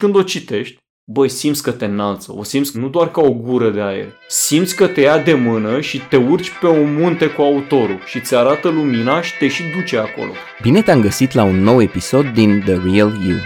[0.00, 0.76] când o citești,
[1.12, 4.76] băi, simți că te înalță, o simți nu doar ca o gură de aer, simți
[4.76, 8.34] că te ia de mână și te urci pe un munte cu autorul și ți
[8.34, 10.30] arată lumina și te și duce acolo.
[10.62, 13.38] Bine te-am găsit la un nou episod din The Real You,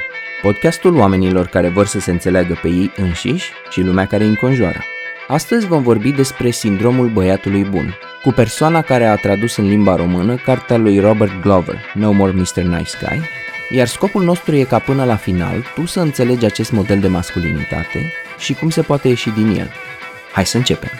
[0.42, 4.80] podcastul oamenilor care vor să se înțeleagă pe ei înșiși și lumea care îi înconjoară.
[5.28, 10.36] Astăzi vom vorbi despre sindromul băiatului bun, cu persoana care a tradus în limba română
[10.36, 12.62] cartea lui Robert Glover, No More Mr.
[12.62, 13.20] Nice Guy,
[13.70, 18.12] iar scopul nostru e ca până la final tu să înțelegi acest model de masculinitate
[18.38, 19.70] și cum se poate ieși din el.
[20.32, 20.90] Hai să începem!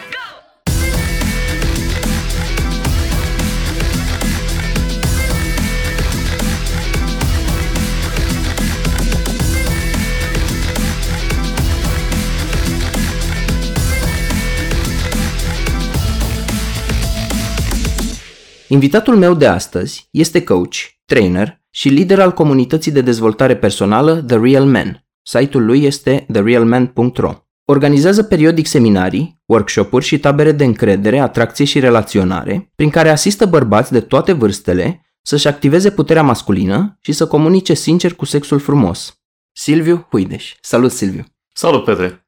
[18.67, 24.37] Invitatul meu de astăzi este coach, trainer și lider al comunității de dezvoltare personală The
[24.37, 25.05] Real Man.
[25.21, 27.33] Site-ul lui este therealman.ro.
[27.65, 33.91] Organizează periodic seminarii, workshop-uri și tabere de încredere, atracție și relaționare, prin care asistă bărbați
[33.91, 39.21] de toate vârstele să-și activeze puterea masculină și să comunice sincer cu sexul frumos.
[39.51, 40.55] Silviu Huideș.
[40.61, 41.23] Salut, Silviu!
[41.55, 42.27] Salut, Petre!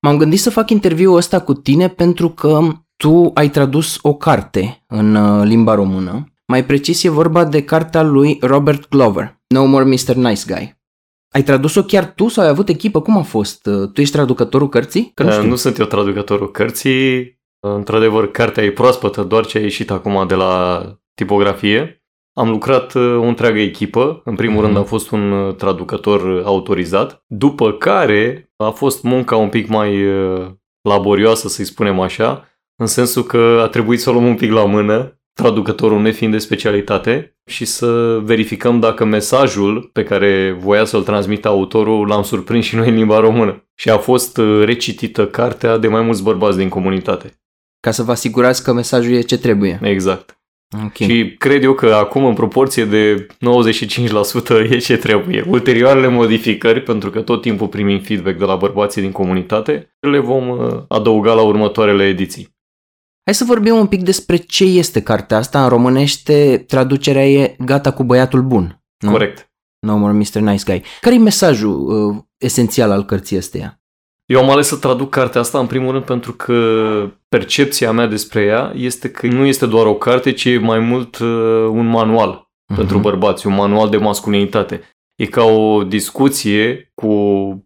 [0.00, 2.60] M-am gândit să fac interviul ăsta cu tine pentru că
[2.96, 6.32] tu ai tradus o carte în uh, limba română.
[6.52, 10.14] Mai precis e vorba de cartea lui Robert Glover, No More Mr.
[10.14, 10.76] Nice Guy.
[11.34, 13.00] Ai tradus-o chiar tu sau ai avut echipă?
[13.00, 13.66] Cum a fost?
[13.66, 15.10] Uh, tu ești traducătorul cărții?
[15.14, 15.48] Că nu, știu.
[15.48, 17.38] nu sunt eu traducătorul cărții.
[17.60, 20.82] Într-adevăr, cartea e proaspătă, doar ce a ieșit acum de la
[21.14, 22.02] tipografie.
[22.32, 24.22] Am lucrat uh, o întreagă echipă.
[24.24, 24.64] În primul mm-hmm.
[24.64, 30.04] rând am fost un traducător autorizat, după care a fost munca un pic mai
[30.88, 32.48] laborioasă, să-i spunem așa,
[32.80, 36.38] în sensul că a trebuit să o luăm un pic la mână, traducătorul nefiind de
[36.38, 42.76] specialitate, și să verificăm dacă mesajul pe care voia să-l transmită autorul l-am surprins și
[42.76, 43.68] noi în limba română.
[43.74, 47.40] Și a fost uh, recitită cartea de mai mulți bărbați din comunitate.
[47.80, 49.78] Ca să vă asigurați că mesajul e ce trebuie.
[49.82, 50.38] Exact.
[50.84, 51.08] Okay.
[51.08, 55.44] Și cred eu că acum în proporție de 95% e ce trebuie.
[55.46, 60.48] Ulterioarele modificări, pentru că tot timpul primim feedback de la bărbații din comunitate, le vom
[60.48, 62.56] uh, adăuga la următoarele ediții.
[63.28, 65.62] Hai să vorbim un pic despre ce este cartea asta.
[65.62, 68.82] În românește, traducerea e Gata cu băiatul bun.
[68.98, 69.10] Nu?
[69.10, 69.50] Corect.
[69.78, 70.40] No more Mr.
[70.40, 70.82] Nice Guy.
[71.00, 73.80] Care e mesajul uh, esențial al cărții astea?
[74.24, 76.62] Eu am ales să traduc cartea asta în primul rând pentru că
[77.28, 81.18] percepția mea despre ea este că nu este doar o carte, ci e mai mult
[81.18, 81.28] uh,
[81.70, 82.76] un manual uh-huh.
[82.76, 84.82] pentru bărbați, un manual de masculinitate.
[85.18, 87.08] E ca o discuție cu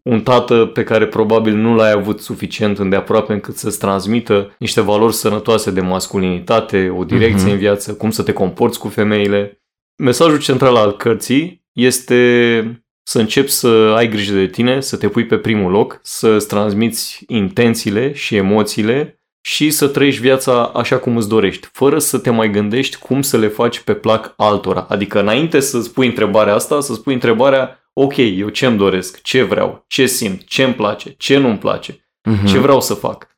[0.03, 5.15] un tată pe care probabil nu l-ai avut suficient îndeaproape încât să-ți transmită niște valori
[5.15, 7.53] sănătoase de masculinitate, o direcție uh-huh.
[7.53, 9.63] în viață, cum să te comporți cu femeile.
[10.03, 15.27] Mesajul central al cărții este să începi să ai grijă de tine, să te pui
[15.27, 21.29] pe primul loc, să-ți transmiți intențiile și emoțiile și să trăiești viața așa cum îți
[21.29, 24.87] dorești, fără să te mai gândești cum să le faci pe plac altora.
[24.89, 29.85] Adică înainte să spui întrebarea asta, să spui întrebarea, ok, eu ce-mi doresc, ce vreau,
[29.87, 32.47] ce simt, ce-mi place, ce nu-mi place, uh-huh.
[32.47, 33.29] ce vreau să fac.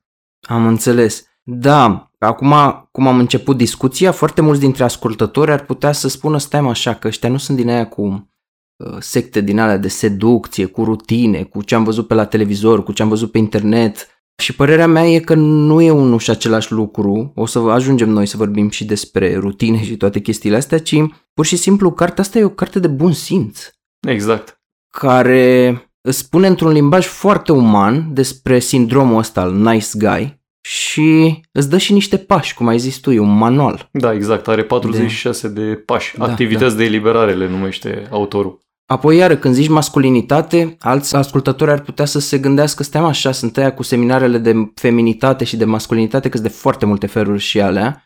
[0.40, 1.26] Am înțeles.
[1.42, 2.54] Da, acum
[2.92, 7.08] cum am început discuția, foarte mulți dintre ascultători ar putea să spună, stai așa, că
[7.08, 8.30] ăștia nu sunt din aia cu
[8.76, 12.82] uh, secte din alea de seducție, cu rutine, cu ce am văzut pe la televizor,
[12.82, 14.08] cu ce am văzut pe internet,
[14.42, 18.26] și părerea mea e că nu e unul și același lucru, o să ajungem noi
[18.26, 20.96] să vorbim și despre rutine și toate chestiile astea, ci
[21.34, 23.68] pur și simplu cartea asta e o carte de bun simț.
[24.08, 24.60] Exact.
[24.98, 31.70] Care îți spune într-un limbaj foarte uman despre sindromul ăsta al nice guy și îți
[31.70, 33.88] dă și niște pași, cum ai zis tu, e un manual.
[33.92, 36.78] Da, exact, are 46 de, de pași, da, activități da.
[36.78, 38.63] de eliberare le numește autorul.
[38.86, 43.56] Apoi, iară, când zici masculinitate, alți ascultători ar putea să se gândească, stai așa, sunt
[43.56, 47.60] aia cu seminarele de feminitate și de masculinitate, că sunt de foarte multe feluri și
[47.60, 48.04] alea.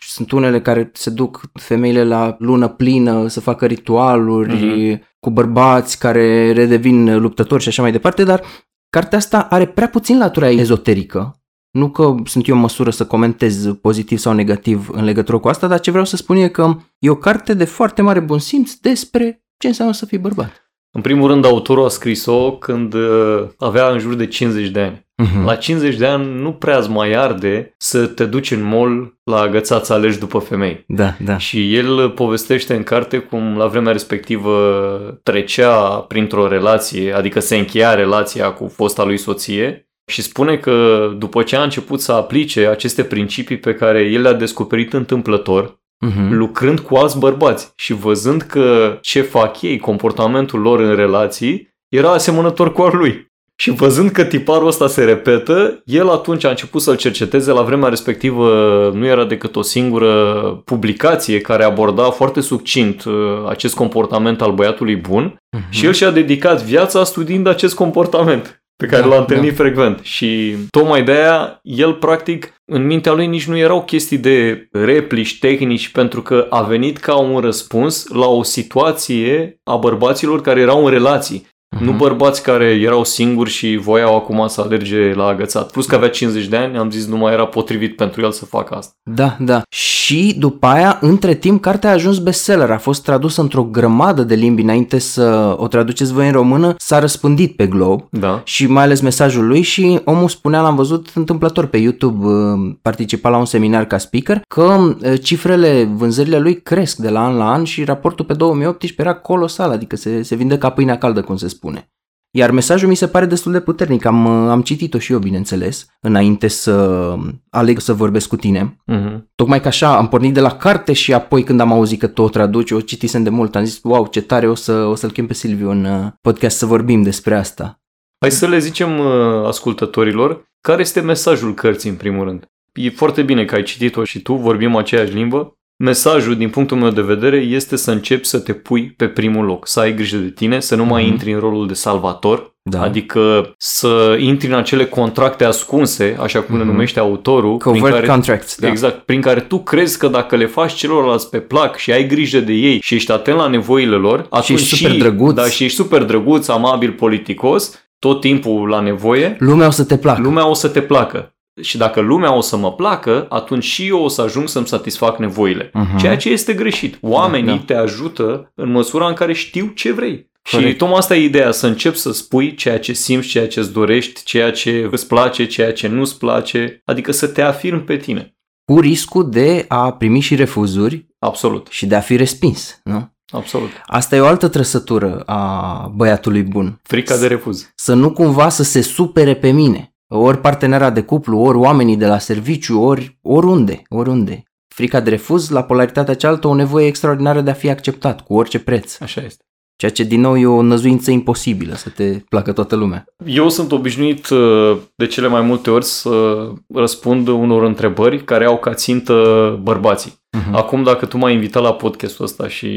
[0.00, 5.00] Sunt unele care se duc femeile la lună plină să facă ritualuri uh-huh.
[5.20, 8.42] cu bărbați care redevin luptători și așa mai departe, dar
[8.90, 11.42] cartea asta are prea puțin latura ezoterică.
[11.70, 15.66] Nu că sunt eu în măsură să comentez pozitiv sau negativ în legătură cu asta,
[15.66, 18.74] dar ce vreau să spun e că e o carte de foarte mare bun simț
[18.74, 20.70] despre ce înseamnă să fii bărbat?
[20.90, 25.06] În primul rând, autorul a scris-o când uh, avea în jur de 50 de ani.
[25.22, 25.44] Uh-huh.
[25.44, 29.40] La 50 de ani nu prea îți mai arde să te duci în mall la
[29.40, 30.84] agățat să alegi după femei.
[30.86, 31.38] Da, da.
[31.38, 35.78] Și el povestește în carte cum la vremea respectivă trecea
[36.08, 41.56] printr-o relație, adică se încheia relația cu fosta lui soție și spune că după ce
[41.56, 46.28] a început să aplice aceste principii pe care el le-a descoperit întâmplător, uh-huh.
[46.30, 52.12] lucrând cu alți bărbați și văzând că ce fac ei, comportamentul lor în relații, era
[52.12, 53.26] asemănător cu al lui.
[53.60, 57.52] Și văzând că tiparul ăsta se repetă, el atunci a început să-l cerceteze.
[57.52, 58.50] La vremea respectivă
[58.94, 63.14] nu era decât o singură publicație care aborda foarte succint uh,
[63.48, 65.68] acest comportament al băiatului bun uh-huh.
[65.70, 69.62] și el și-a dedicat viața studiind acest comportament pe care da, l-a întâlnit da.
[69.62, 70.00] frecvent.
[70.02, 75.38] Și tocmai de aia, el practic, în mintea lui nici nu erau chestii de replici
[75.38, 80.84] tehnici, pentru că a venit ca un răspuns la o situație a bărbaților care erau
[80.84, 81.46] în relații.
[81.78, 81.84] Uh-huh.
[81.84, 85.70] Nu bărbați care erau singuri și voiau acum să alerge la agățat.
[85.70, 88.44] Plus că avea 50 de ani, am zis nu mai era potrivit pentru el să
[88.44, 88.92] facă asta.
[89.02, 89.62] Da, da.
[89.68, 92.70] Și după aia, între timp, cartea a ajuns bestseller.
[92.70, 96.74] A fost tradusă într-o grămadă de limbi înainte să o traduceți voi în română.
[96.78, 98.40] S-a răspândit pe glob da.
[98.44, 103.28] și mai ales mesajul lui și omul spunea, l-am văzut întâmplător pe YouTube, uh, participa
[103.28, 107.50] la un seminar ca speaker, că uh, cifrele, vânzările lui cresc de la an la
[107.50, 111.36] an și raportul pe 2018 era colosal, adică se, se vinde ca pâinea caldă, cum
[111.36, 111.92] se spune spune.
[112.30, 114.04] Iar mesajul mi se pare destul de puternic.
[114.04, 117.14] Am, am citit-o și eu, bineînțeles, înainte să
[117.50, 118.76] aleg să vorbesc cu tine.
[118.92, 119.18] Uh-huh.
[119.34, 122.32] Tocmai că așa, am pornit de la carte și apoi când am auzit că tot
[122.32, 125.26] traduci, o citisem de mult, am zis, wow, ce tare, o, să, o să-l chem
[125.26, 127.80] pe Silviu în uh, podcast să vorbim despre asta.
[128.20, 132.46] Hai să le zicem uh, ascultătorilor care este mesajul cărții în primul rând.
[132.72, 136.90] E foarte bine că ai citit-o și tu, vorbim aceeași limbă, Mesajul, din punctul meu
[136.90, 140.30] de vedere, este să începi să te pui pe primul loc, să ai grijă de
[140.30, 141.06] tine, să nu mai mm-hmm.
[141.06, 142.82] intri în rolul de salvator, da.
[142.82, 146.58] adică să intri în acele contracte ascunse, așa cum mm-hmm.
[146.58, 146.72] le mhm.
[146.72, 147.56] numește autorul.
[147.56, 148.68] Covert prin care, contracts, da.
[148.68, 152.40] Exact, prin care tu crezi că dacă le faci celorlalți pe plac și ai grijă
[152.40, 155.34] de ei și ești atent la nevoile lor, atunci și ești super drăguț.
[155.34, 159.36] Da, și ești super drăguț, amabil, politicos, tot timpul la nevoie.
[159.38, 160.20] Lumea o să te placă.
[160.20, 164.02] Lumea o să te placă și dacă lumea o să mă placă, atunci și eu
[164.02, 165.70] o să ajung să-mi satisfac nevoile.
[165.70, 165.98] Uh-huh.
[165.98, 166.98] Ceea ce este greșit.
[167.00, 167.62] Oamenii da, da.
[167.66, 170.30] te ajută în măsura în care știu ce vrei.
[170.50, 170.70] Corect.
[170.70, 173.72] Și tocmai asta e ideea, să începi să spui ceea ce simți, ceea ce îți
[173.72, 178.36] dorești, ceea ce îți place, ceea ce nu-ți place, adică să te afirmi pe tine.
[178.64, 181.06] Cu riscul de a primi și refuzuri.
[181.18, 181.66] Absolut.
[181.70, 183.16] Și de a fi respins, nu?
[183.30, 183.70] Absolut.
[183.86, 186.80] Asta e o altă trăsătură a băiatului bun.
[186.82, 187.72] Frica de refuz.
[187.74, 192.06] Să nu cumva să se supere pe mine ori partenera de cuplu, ori oamenii de
[192.06, 194.42] la serviciu, ori oriunde, oriunde.
[194.68, 198.58] Frica de refuz, la polaritatea cealaltă, o nevoie extraordinară de a fi acceptat, cu orice
[198.58, 199.00] preț.
[199.00, 199.42] Așa este.
[199.76, 203.04] Ceea ce, din nou, e o năzuință imposibilă să te placă toată lumea.
[203.24, 208.58] Eu sunt obișnuit uh, de cele mai multe ori să răspund unor întrebări care au
[208.58, 210.17] ca țintă bărbații.
[210.36, 210.52] Uh-huh.
[210.52, 212.68] Acum, dacă tu m-ai invitat la podcastul ăsta și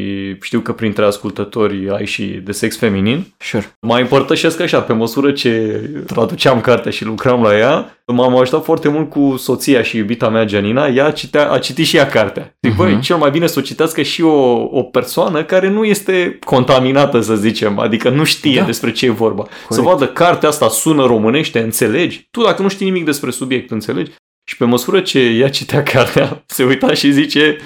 [0.41, 3.75] știu că printre ascultători ai și de sex feminin, sure.
[3.79, 8.89] mai împărtășesc așa, pe măsură ce traduceam cartea și lucram la ea, m-am ajutat foarte
[8.89, 12.57] mult cu soția și iubita mea, Gianina, ea citea, a citit și ea cartea.
[12.61, 12.77] Zic, uh-huh.
[12.77, 17.19] băi, cel mai bine să o citească și o, o persoană care nu este contaminată,
[17.19, 18.65] să zicem, adică nu știe da.
[18.65, 19.43] despre ce e vorba.
[19.43, 19.73] Corect.
[19.73, 22.27] Să vadă cartea asta sună românește, înțelegi?
[22.31, 24.11] Tu dacă nu știi nimic despre subiect, înțelegi?
[24.43, 27.57] Și pe măsură ce ea citea cartea, se uita și zice,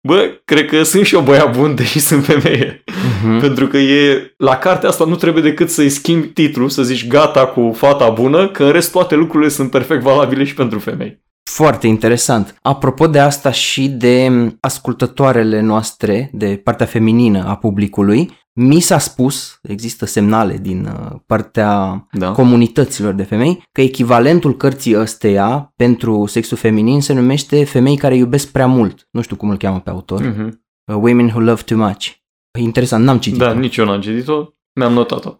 [0.00, 2.84] bă, cred că sunt și eu băiat bun, deși sunt femeie.
[2.84, 3.40] Uh-huh.
[3.40, 7.46] Pentru că e, la cartea asta nu trebuie decât să-i schimbi titlul, să zici gata
[7.46, 11.20] cu fata bună, că în rest toate lucrurile sunt perfect valabile și pentru femei.
[11.50, 12.54] Foarte interesant.
[12.62, 14.30] Apropo de asta și de
[14.60, 22.06] ascultătoarele noastre, de partea feminină a publicului, mi s-a spus, există semnale din uh, partea
[22.12, 22.32] da.
[22.32, 28.50] comunităților de femei, că echivalentul cărții ăsteia pentru sexul feminin se numește Femei care iubesc
[28.50, 29.08] prea mult.
[29.10, 30.32] Nu știu cum îl cheamă pe autor.
[30.32, 30.48] Uh-huh.
[30.94, 32.10] Women Who Love Too Much.
[32.58, 33.44] Interesant, n-am citit-o.
[33.44, 35.36] Da, nici eu n-am citit-o, mi-am notat-o.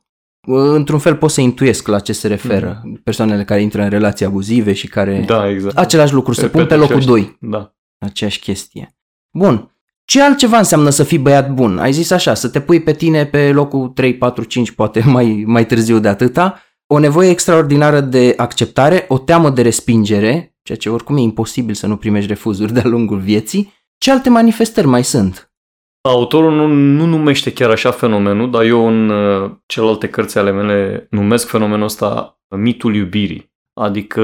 [0.47, 2.95] Uh, într-un fel pot să intuiesc la ce se referă mm.
[2.95, 5.25] persoanele care intră în relații abuzive și care...
[5.27, 5.79] Da, exact.
[5.79, 7.37] Același lucru, se pun pe locul 2.
[7.41, 7.75] Da.
[7.99, 8.97] Aceeași chestie.
[9.39, 9.72] Bun.
[10.05, 11.79] Ce altceva înseamnă să fii băiat bun?
[11.79, 15.45] Ai zis așa, să te pui pe tine pe locul 3, 4, 5, poate mai,
[15.47, 20.91] mai târziu de atâta, o nevoie extraordinară de acceptare, o teamă de respingere, ceea ce
[20.91, 23.73] oricum e imposibil să nu primești refuzuri de-a lungul vieții.
[23.99, 25.53] Ce alte manifestări mai sunt?
[26.09, 31.07] Autorul nu, nu numește chiar așa fenomenul, dar eu în uh, celelalte cărți ale mele
[31.11, 33.53] numesc fenomenul ăsta mitul iubirii.
[33.81, 34.23] Adică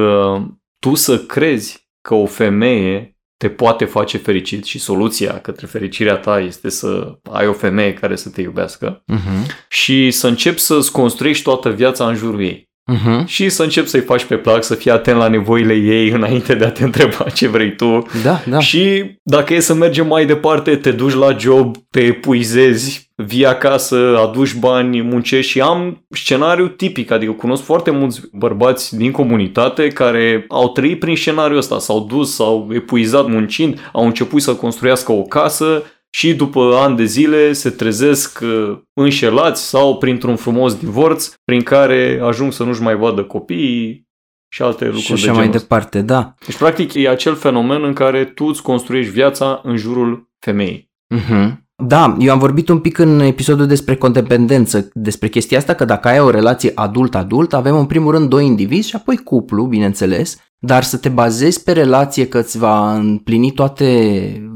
[0.78, 6.40] tu să crezi că o femeie te poate face fericit și soluția către fericirea ta
[6.40, 9.66] este să ai o femeie care să te iubească uh-huh.
[9.68, 12.67] și să începi să-ți construiești toată viața în jurul ei.
[12.94, 13.26] Uh-huh.
[13.26, 16.64] Și să începi să-i faci pe plac, să fii atent la nevoile ei înainte de
[16.64, 18.06] a te întreba ce vrei tu.
[18.22, 18.58] Da, da.
[18.58, 24.18] Și dacă e să mergem mai departe, te duci la job, te epuizezi, vii acasă,
[24.28, 30.44] aduci bani, muncești și am scenariu tipic, adică cunosc foarte mulți bărbați din comunitate care
[30.48, 35.22] au trăit prin scenariul ăsta, s-au dus, s-au epuizat muncind, au început să construiască o
[35.22, 35.82] casă
[36.18, 42.20] și după ani de zile se trezesc uh, înșelați sau printr-un frumos divorț prin care
[42.22, 44.08] ajung să nu-și mai vadă copiii
[44.48, 45.66] și alte lucruri Și așa de mai genul ăsta.
[45.66, 46.34] departe, da.
[46.46, 50.90] Deci, practic, e acel fenomen în care tu îți construiești viața în jurul femeii.
[51.14, 51.67] Mhm.
[51.86, 56.08] Da, eu am vorbit un pic în episodul despre condependență, despre chestia asta, că dacă
[56.08, 60.82] ai o relație adult-adult, avem în primul rând doi indivizi și apoi cuplu, bineînțeles, dar
[60.82, 63.86] să te bazezi pe relație că îți va împlini toate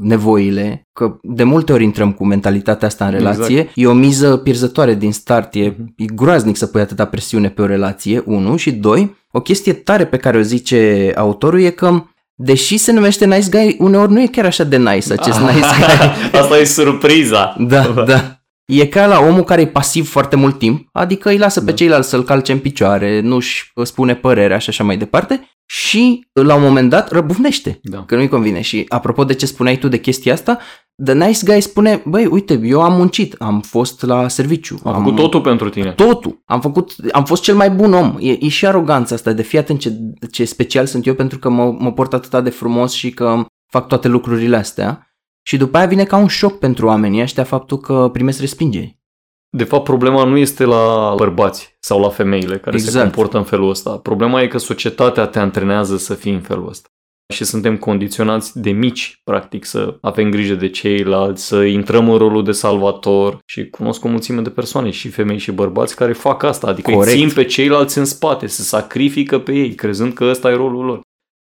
[0.01, 3.71] nevoile, că de multe ori intrăm cu mentalitatea asta în relație, Exact.
[3.75, 5.93] e o miză pierzătoare din start, e, Mhm.
[5.97, 10.05] e groaznic să pui atâta presiune pe o relație, unu, și doi, o chestie tare
[10.05, 12.03] pe care o zice autorul e că
[12.43, 16.39] Deși se numește nice guy, uneori nu e chiar așa de nice acest nice guy.
[16.39, 17.55] Asta e surpriza.
[17.59, 18.37] Da, da.
[18.65, 21.71] E ca la omul care e pasiv foarte mult timp, adică îi lasă pe Da.
[21.71, 26.61] ceilalți să-l calce în picioare, nu-și spune părerea și așa mai departe și la un
[26.61, 28.03] moment dat răbufnește, Da.
[28.07, 28.61] că nu-i convine.
[28.61, 30.59] Și apropo de ce spuneai tu de chestia asta,
[31.03, 34.79] The Nice Guy spune, băi, uite, eu am muncit, am fost la serviciu.
[34.83, 35.91] Am făcut totul pentru tine.
[35.91, 36.41] Totul.
[36.45, 38.15] Am făcut, am fost cel mai bun om.
[38.19, 39.93] E, e și aroganța asta de fii atent ce,
[40.31, 43.87] ce special sunt eu pentru că mă, mă port atât de frumos și că fac
[43.87, 45.07] toate lucrurile astea.
[45.45, 49.01] Și după aia vine ca un șoc pentru oamenii ăștia faptul că primesc respingeri.
[49.49, 53.03] De fapt, problema nu este la bărbați sau la femeile care se Exact.
[53.03, 53.97] comportă în felul ăsta.
[53.97, 56.89] Problema e că societatea te antrenează să fii în felul ăsta.
[57.33, 62.43] Și suntem condiționați de mici, practic, să avem grijă de ceilalți, să intrăm în rolul
[62.43, 66.67] de salvator și cunosc o mulțime de persoane, și femei și bărbați, care fac asta,
[66.67, 67.11] adică Corect.
[67.11, 70.85] îi țin pe ceilalți în spate, se sacrifică pe ei, crezând că ăsta e rolul
[70.85, 71.01] lor.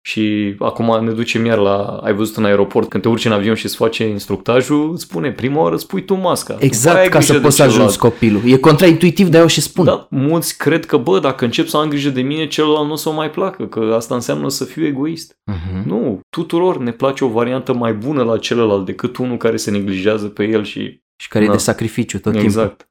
[0.07, 3.55] Și acum ne ducem iar la, ai văzut în aeroport, când te urci în avion
[3.55, 6.53] și îți face instructajul, îți spune, prima oară îți pui tu masca.
[6.53, 7.81] După aia Exact, ai ca grijă să de poți să celălalt.
[7.89, 8.41] ajuns copilul.
[8.45, 9.85] E contraintuitiv, dar eu și spun.
[9.85, 12.95] Da, mulți cred că, bă, dacă încep să am grijă de mine, celălalt nu o
[12.95, 15.39] să o mai placă, că asta înseamnă să fiu egoist.
[15.45, 15.87] Mhm.
[15.89, 20.27] Nu, tuturor ne place o variantă mai bună la celălalt decât unul care se neglijează
[20.27, 21.03] pe el și...
[21.21, 21.53] Și care e Da.
[21.53, 22.49] de sacrificiu tot timpul.
[22.49, 22.89] exact.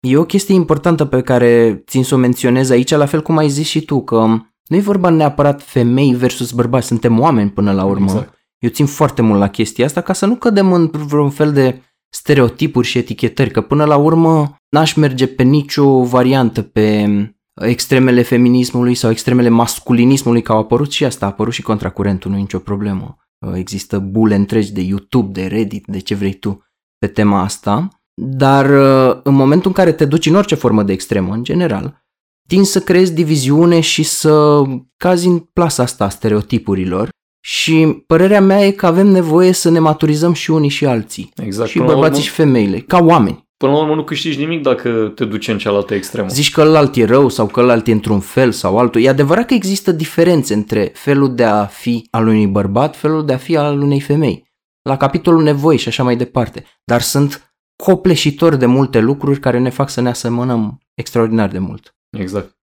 [0.00, 3.48] E o chestie importantă pe care țin să o menționez aici, la fel cum ai
[3.48, 4.26] zis și tu, că
[4.66, 8.04] nu e vorba neapărat femei versus bărbați, suntem oameni până la urmă.
[8.04, 8.34] Exact.
[8.58, 11.82] Eu țin foarte mult la chestia asta ca să nu cădem în vreun fel de
[12.08, 17.06] stereotipuri și etichetări, că până la urmă n-aș merge pe nicio variantă pe
[17.54, 22.36] extremele feminismului sau extremele masculinismului, că au apărut și asta, a apărut și contracurentul, nu
[22.36, 23.16] e nicio problemă.
[23.54, 26.64] Există bule întregi de YouTube, de Reddit, de ce vrei tu
[26.98, 30.92] pe tema asta, dar uh, în momentul în care te duci în orice formă de
[30.92, 32.05] extremă, în general,
[32.46, 34.62] tinzi să creezi diviziune și să
[34.96, 37.08] cazi în plasa asta a stereotipurilor
[37.40, 41.32] și părerea mea e că avem nevoie să ne maturizăm și unii și alții.
[41.36, 41.68] Exact.
[41.68, 43.44] Și Până la bărbații urmă- și femeile, ca oameni.
[43.56, 46.28] Până la urmă nu câștigi nimic dacă te duci în cealaltă extremă.
[46.28, 49.00] Zici că ălalt e rău sau că ălalt e într-un fel sau altul.
[49.02, 53.32] E adevărat că există diferențe între felul de a fi al unui bărbat, felul de
[53.32, 54.44] a fi al unei femei.
[54.82, 56.64] La capitolul nevoi și așa mai departe.
[56.84, 61.95] Dar sunt copleșitori de multe lucruri care ne fac să ne asemănăm extraordinar de mult.
[62.20, 62.56] Exact.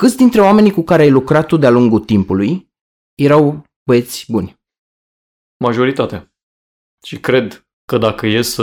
[0.00, 2.70] Câți dintre oamenii cu care ai lucrat tu de-a lungul timpului
[3.14, 4.60] erau băieți buni?
[5.56, 6.32] Majoritatea.
[7.06, 8.62] Și cred că dacă e să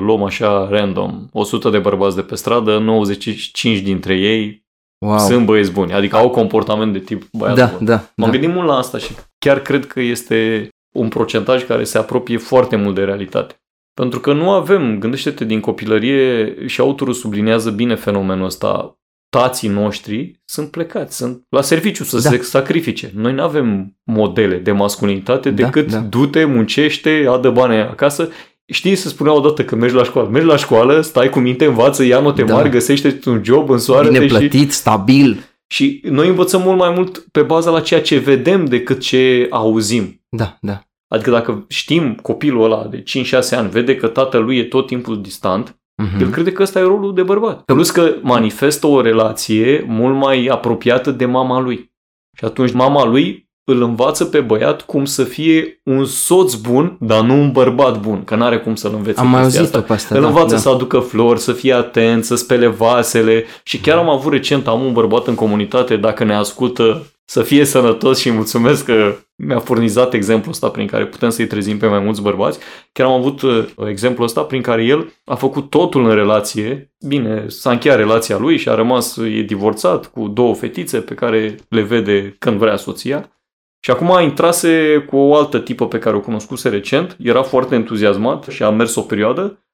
[0.00, 4.68] luăm așa random 100 de bărbați de pe stradă, 95 dintre ei
[5.06, 5.18] Wow.
[5.18, 5.92] sunt băieți buni.
[5.92, 7.84] Adică au comportament de tip băiat da, bun.
[7.84, 8.30] da, M-am da.
[8.30, 12.76] gândit mult la asta și chiar cred că este un procentaj care se apropie foarte
[12.76, 13.54] mult de realitate.
[13.94, 18.98] Pentru că nu avem, gândește-te din copilărie și autorul sublinează bine fenomenul ăsta,
[19.30, 22.30] tații noștri sunt plecați, sunt la serviciu să Da.
[22.30, 23.10] se sacrifice.
[23.14, 25.98] Noi nu avem modele de masculinitate Da, decât da.
[25.98, 28.28] du-te, muncește, adă bani acasă.
[28.72, 30.28] Știi să spunea odată că mergi la școală.
[30.28, 32.54] Mergi la școală, stai cu minte, învață, ia note Da.
[32.54, 34.26] mari, găsește un job, însoară Bine și...
[34.28, 35.44] plătit, stabil.
[35.66, 40.22] Și noi învățăm mult mai mult pe baza la ceea ce vedem decât ce auzim.
[40.28, 40.80] Da, da.
[41.08, 45.79] Adică dacă știm copilul ăla de 5-6 ani, vede că tatălui e tot timpul distant,
[46.02, 46.20] Mhm.
[46.20, 47.62] el crede că ăsta e rolul de bărbat.
[47.62, 51.92] Plus că manifestă o relație mult mai apropiată de mama lui.
[52.38, 57.20] Și atunci mama lui îl învață pe băiat cum să fie un soț bun, dar
[57.22, 59.88] nu un bărbat bun, că n-are cum să-l învețe Am mai chestia auzit-o asta.
[59.88, 60.14] pe asta.
[60.14, 60.60] Îl da, învață da.
[60.60, 64.84] să aducă flori, să fie atent, să spele vasele și chiar am avut recent, am
[64.84, 70.14] un bărbat în comunitate, dacă ne ascultă, să fie sănătos și mulțumesc că mi-a furnizat
[70.14, 72.58] exemplul ăsta prin care putem să-i trezim pe mai mulți bărbați.
[72.92, 76.94] Chiar am avut uh, exemplul ăsta prin care el a făcut totul în relație.
[77.06, 81.56] Bine, s-a încheiat relația lui și a rămas, e divorțat cu două fetițe pe care
[81.68, 83.32] le vede când vrea soția.
[83.80, 87.74] Și acum a intrase cu o altă tipă pe care o cunoscuse recent, era foarte
[87.74, 89.64] entuziasmat și a mers o perioadă,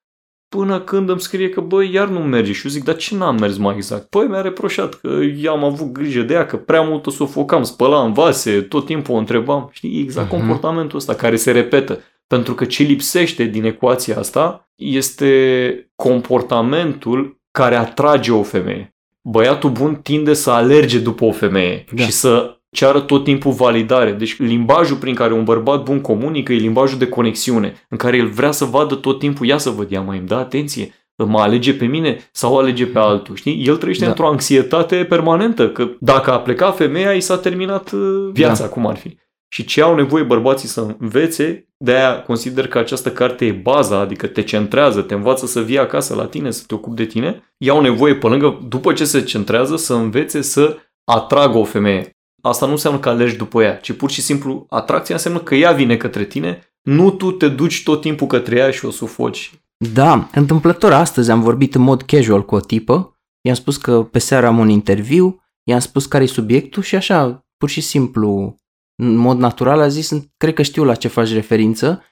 [0.48, 2.52] până când îmi scrie că, băi, iar nu merge.
[2.52, 4.08] Și eu zic, dar ce n-am mers mai exact?
[4.08, 5.08] Păi mi-a reproșat că
[5.42, 9.14] eu am avut grijă de ea, că prea mult o sufocam, spălam vase, tot timpul
[9.14, 9.68] o întrebam.
[9.72, 10.38] Știi, exact Mhm.
[10.38, 12.00] comportamentul ăsta care se repetă.
[12.26, 18.94] Pentru că ce lipsește din ecuația asta este comportamentul care atrage o femeie.
[19.22, 22.02] Băiatul bun tinde să alerge după o femeie Da.
[22.02, 24.12] și să ceară tot timpul validare.
[24.12, 28.26] Deci limbajul prin care un bărbat bun comunică e limbajul de conexiune, în care el
[28.26, 31.74] vrea să vadă tot timpul, ia să văd, ea mai îmi dă atenție, mă alege
[31.74, 33.64] pe mine sau o alege pe altul, știi?
[33.66, 34.10] El trăiește Da.
[34.10, 38.68] într-o anxietate permanentă, că dacă a plecat femeia, i s-a terminat uh, viața, Da.
[38.68, 39.16] cum ar fi.
[39.48, 44.26] Și ce au nevoie bărbații să învețe, de-aia consider că această carte e baza, adică
[44.26, 47.80] te centrează, te învață să vii acasă la tine, să te ocupi de tine, iau
[47.80, 52.15] nevoie pe lângă, după ce se centrează, să învețe să atragă o femeie.
[52.48, 55.72] Asta nu înseamnă că alergi după ea, ci pur și simplu atracția înseamnă că ea
[55.72, 59.52] vine către tine, nu tu te duci tot timpul către ea și o sufoci.
[59.92, 64.18] Da, întâmplător astăzi am vorbit în mod casual cu o tipă, i-am spus că pe
[64.18, 68.56] seară am un interviu, i-am spus care e subiectul și așa, pur și simplu,
[69.02, 72.02] în mod natural a zis, cred că știu la ce faci referință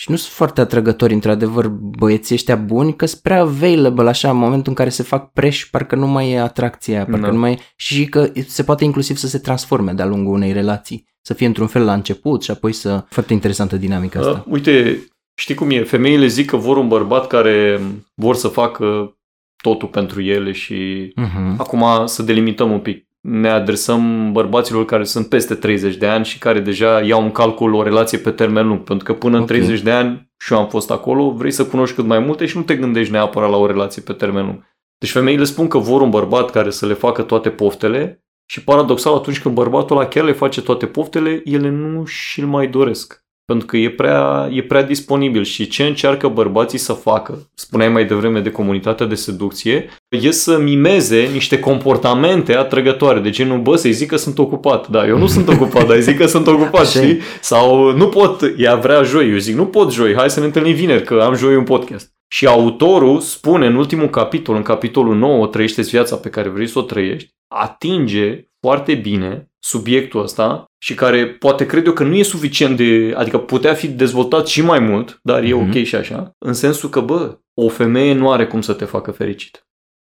[0.00, 4.36] și nu sunt foarte atrăgători, într-adevăr, băieții ăștia buni, că sunt prea available așa în
[4.36, 7.32] momentul în care se fac preși, parcă nu mai e atracția, parcă Da.
[7.32, 11.06] nu mai e, și că se poate inclusiv să se transforme de-a lungul unei relații,
[11.20, 13.04] să fie într-un fel la început și apoi să...
[13.08, 14.44] Foarte interesantă dinamica asta.
[14.46, 15.04] Uh, uite,
[15.34, 15.82] știi cum e?
[15.82, 17.80] Femeile zic că vor un bărbat care
[18.14, 19.16] vor să facă
[19.62, 21.56] totul pentru ele și Uh-huh.
[21.56, 23.06] Acum să delimităm un pic.
[23.20, 27.74] Ne adresăm bărbaților care sunt peste 30 de ani și care deja iau în calcul
[27.74, 28.80] o relație pe termen lung.
[28.80, 29.40] Pentru că până Ok.
[29.40, 32.46] în 30 de ani, și eu am fost acolo, vrei să cunoști cât mai multe
[32.46, 34.64] și nu te gândești neapărat la o relație pe termen lung.
[34.98, 39.14] Deci femeile spun că vor un bărbat care să le facă toate poftele și paradoxal
[39.14, 43.24] atunci când bărbatul ăla chiar le face toate poftele, ele nu și-l mai doresc.
[43.50, 48.06] Pentru că e prea, e prea disponibil și ce încearcă bărbații să facă, spuneai mai
[48.06, 53.20] devreme de comunitatea de seducție, e să mimeze niște comportamente atrăgătoare.
[53.20, 54.88] De genul, bă, să-i zic că sunt ocupat.
[54.88, 57.02] Da, eu nu sunt ocupat, dar îi zic că sunt ocupat, Așa e.
[57.02, 57.20] știi?
[57.40, 59.30] Sau nu pot, ea vrea joi.
[59.30, 62.12] Eu zic, nu pot joi, hai să ne întâlnim vineri, că am joi un podcast.
[62.28, 66.78] Și autorul spune în ultimul capitol, în capitolul 9, trăiește viața pe care vrei să
[66.78, 72.22] o trăiești, atinge foarte bine subiectul ăsta și care poate cred eu că nu e
[72.22, 75.68] suficient de, adică putea fi dezvoltat și mai mult, dar e Mhm.
[75.68, 79.10] ok și așa, în sensul că, bă, o femeie nu are cum să te facă
[79.10, 79.64] fericit.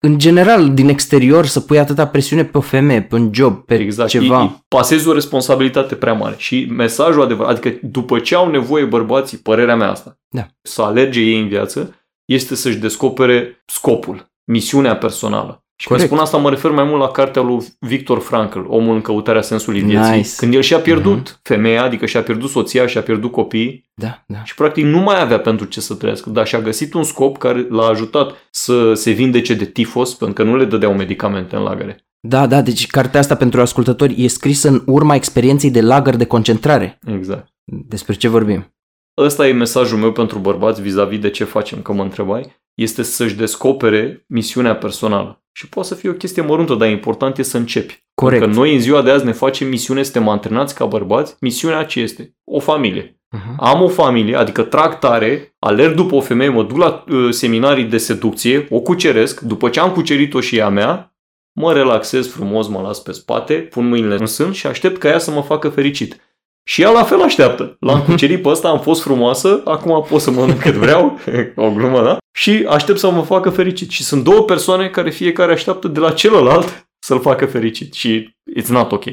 [0.06, 3.76] în general, din exterior, să pui atâta presiune pe o femeie, pe un job, pe
[3.76, 4.10] Exact.
[4.10, 4.40] ceva.
[4.42, 6.36] Îi- îi pasezi o responsabilitate prea mare.
[6.38, 10.48] Și mesajul adevărat, adică după ce au nevoie bărbații, părerea mea asta, Da.
[10.62, 15.63] să alerge ei în viață, este să-și descopere scopul, misiunea personală.
[15.76, 16.14] Și când Corect.
[16.16, 19.82] spun asta, mă refer mai mult la cartea lui Victor Frankl, Omul în căutarea sensului
[19.82, 20.16] vieții.
[20.16, 20.30] Nice.
[20.38, 24.44] Când el și-a pierdut femeia, adică și-a pierdut soția, și-a pierdut copiii Da, da.
[24.44, 27.68] și practic nu mai avea pentru ce să trăiască, dar și-a găsit un scop care
[27.70, 32.06] l-a ajutat să se vindece de tifos, pentru că nu le dădeau medicamente în lagăre.
[32.20, 36.26] Da, da, deci cartea asta pentru ascultători e scrisă în urma experienței de lagăr de
[36.26, 37.00] concentrare.
[37.06, 37.48] Exact.
[37.64, 38.74] Despre ce vorbim?
[39.18, 43.36] Ăsta e mesajul meu pentru bărbați vis-a-vis de ce facem, că mă întrebai, este să-și
[43.36, 45.44] descopere misiunea personală.
[45.52, 48.06] Și poate să fie o chestie măruntă, dar important e să începi.
[48.14, 48.42] Corect.
[48.42, 51.84] Pentru că noi în ziua de azi ne facem misiune, suntem antrenați ca bărbați, misiunea
[51.84, 52.36] ce este?
[52.44, 53.20] O familie.
[53.38, 53.56] Uh-huh.
[53.58, 57.84] Am o familie, adică trag tare, alerg după o femeie, mă duc la uh, seminarii
[57.84, 61.16] de seducție, o cuceresc, după ce am cucerit-o și ea mea,
[61.60, 65.20] mă relaxez frumos, mă las pe spate, pun mâinile în sân și aștept ca ea
[65.20, 66.18] să mă facă fericit.
[66.64, 67.76] Și ea la fel așteaptă.
[67.80, 71.20] L-am cucerit pe ăsta, am fost frumoasă, acum pot să mănânc cât vreau,
[71.56, 72.18] o glumă, da?
[72.36, 73.90] Și aștept să mă facă fericit.
[73.90, 77.94] Și sunt două persoane care fiecare așteaptă de la celălalt să-l facă fericit.
[77.94, 79.06] Și it's not ok.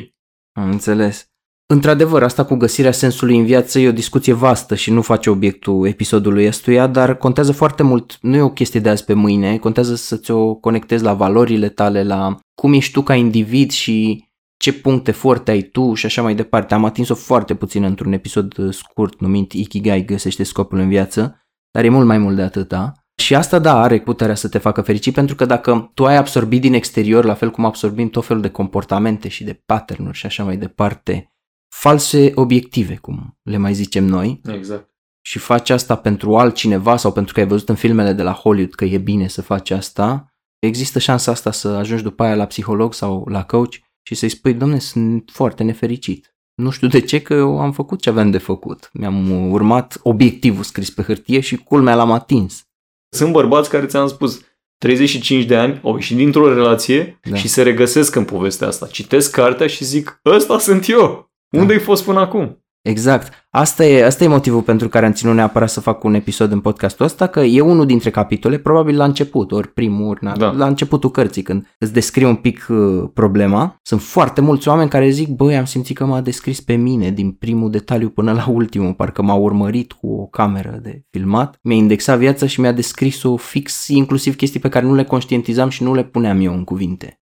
[0.53, 1.31] Am înțeles.
[1.73, 5.87] Într-adevăr, asta cu găsirea sensului în viață e o discuție vastă și nu face obiectul
[5.87, 9.95] episodului ăstuia, dar contează foarte mult, nu e o chestie de azi pe mâine, contează
[9.95, 14.25] să-ți o conectezi la valorile tale, la cum ești tu ca individ și
[14.61, 16.75] ce puncte forte ai tu și așa mai departe.
[16.75, 21.85] Am atins-o foarte puțin într-un episod uh, scurt numit Ikigai, găsește scopul în viață, dar
[21.85, 22.93] e mult mai mult de atâta.
[23.21, 26.61] Și asta, da, are puterea să te facă fericit pentru că dacă tu ai absorbit
[26.61, 30.45] din exterior, la fel cum absorbim tot felul de comportamente și de pattern și așa
[30.45, 31.33] mai departe,
[31.75, 34.91] false obiective, cum le mai zicem noi, Exact.
[35.21, 38.75] și faci asta pentru altcineva sau pentru că ai văzut în filmele de la Hollywood
[38.75, 42.95] că e bine să faci asta, există șansa asta să ajungi după aia la psiholog
[42.95, 46.35] sau la coach și să-i spui, domne, sunt foarte nefericit.
[46.55, 48.91] Nu știu de ce, că eu am făcut ce aveam de făcut.
[48.93, 52.65] Mi-am urmat obiectivul scris pe hârtie și culmea l-am atins.
[53.09, 54.41] Sunt bărbați care ți-am spus
[54.79, 57.31] 35 de ani, au ieșit dintr-o relație Da.
[57.31, 57.37] da.
[57.37, 58.87] și se regăsesc în povestea asta.
[58.87, 61.31] Citesc cartea și zic, ăsta sunt eu.
[61.51, 62.65] Unde ai fost până acum?
[62.83, 63.47] Exact.
[63.51, 66.61] Asta e, asta e motivul pentru care am ținut neapărat să fac un episod în
[66.61, 70.51] podcastul ăsta, că e unul dintre capitole, probabil la început, ori primul, ori Da.
[70.51, 73.77] la începutul cărții, când îți descrie un pic uh, problema.
[73.83, 77.33] Sunt foarte mulți oameni care zic, băi, am simțit că m-a descris pe mine din
[77.33, 82.19] primul detaliu până la ultimul, parcă m-a urmărit cu o cameră de filmat, mi-a indexat
[82.19, 86.05] viața și mi-a descris-o fix, inclusiv chestii pe care nu le conștientizam și nu le
[86.05, 87.21] puneam eu în cuvinte.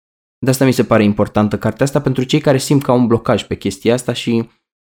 [0.44, 3.08] De asta mi se pare importantă cartea asta pentru cei care simt că au un
[3.08, 4.50] blocaj pe chestia asta și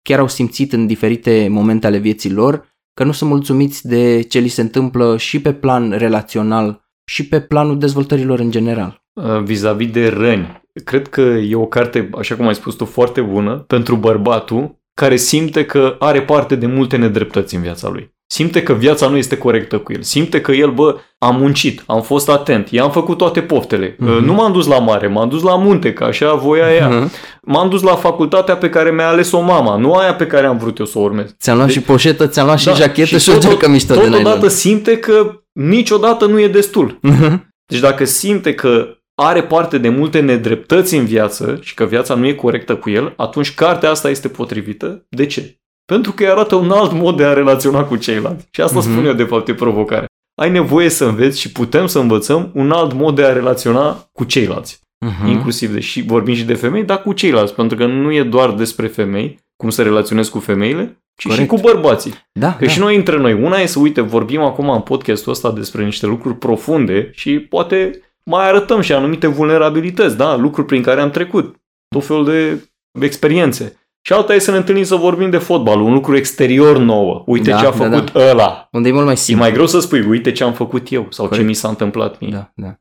[0.05, 4.39] chiar au simțit în diferite momente ale vieții lor că nu sunt mulțumiți de ce
[4.39, 9.03] li se întâmplă și pe plan relațional și pe planul dezvoltărilor în general.
[9.13, 10.61] Uh, vis-a-vis de răni.
[10.83, 15.15] Cred că e o carte, așa cum ai spus tu, foarte bună pentru bărbatul care
[15.15, 18.14] simte că are parte de multe nedreptăți în viața lui.
[18.27, 20.01] Simte că viața nu este corectă cu el.
[20.01, 23.95] Simte că el, bă, am muncit, am fost atent, i-am făcut toate poftele.
[23.99, 24.11] Mhm.
[24.15, 26.87] Uh, Nu m-am dus la mare, m-am dus la munte, că așa voia ea.
[26.89, 27.11] Mhm.
[27.41, 30.77] M-am dus la facultatea pe care mi-a ales-o mama, nu aia pe care am vrut
[30.77, 31.35] eu să o urmez.
[31.39, 33.93] Ți-am luat Deci- și poșetă, ți-am luat și Da, jachetă și, o tot- geacă mișto
[33.93, 34.49] de Totodată nylon.
[34.49, 36.97] simte că niciodată nu e destul.
[37.01, 37.53] Mhm.
[37.65, 38.87] Deci dacă simte că
[39.21, 43.13] are parte de multe nedreptăți în viață și că viața nu e corectă cu el,
[43.17, 45.05] atunci cartea asta este potrivită.
[45.09, 45.59] De ce?
[45.85, 48.47] Pentru că îi arată un alt mod de a relaționa cu ceilalți.
[48.51, 48.91] Și asta Mhm.
[48.91, 50.05] spun eu de fapt e provocarea.
[50.41, 54.23] Ai nevoie să înveți și putem să învățăm un alt mod de a relaționa cu
[54.23, 54.79] ceilalți.
[55.05, 55.27] Mhm.
[55.27, 57.53] Inclusiv de și vorbim și de femei, dar cu ceilalți.
[57.53, 61.41] Pentru că nu e doar despre femei, cum să relaționezi cu femeile, ci Corect.
[61.41, 62.13] și cu bărbații.
[62.31, 62.71] Da, Că da.
[62.71, 66.05] și noi între noi, una e să uite, vorbim acum în podcastul ăsta despre niște
[66.05, 70.35] lucruri profunde și poate mai arătăm și anumite vulnerabilități, da?
[70.35, 71.55] lucruri prin care am trecut,
[71.95, 72.59] tot felul de
[73.05, 73.79] experiențe.
[74.05, 77.23] Și alta e să ne întâlnim să vorbim de fotbal, un lucru exterior nouă.
[77.25, 78.67] Uite Da, ce a da, făcut ăla.
[78.71, 79.43] Unde e mult mai E simplu.
[79.43, 81.43] mai greu să spui, uite ce am făcut eu sau Corect.
[81.43, 82.29] ce mi s-a întâmplat mie.
[82.31, 82.79] Da, da.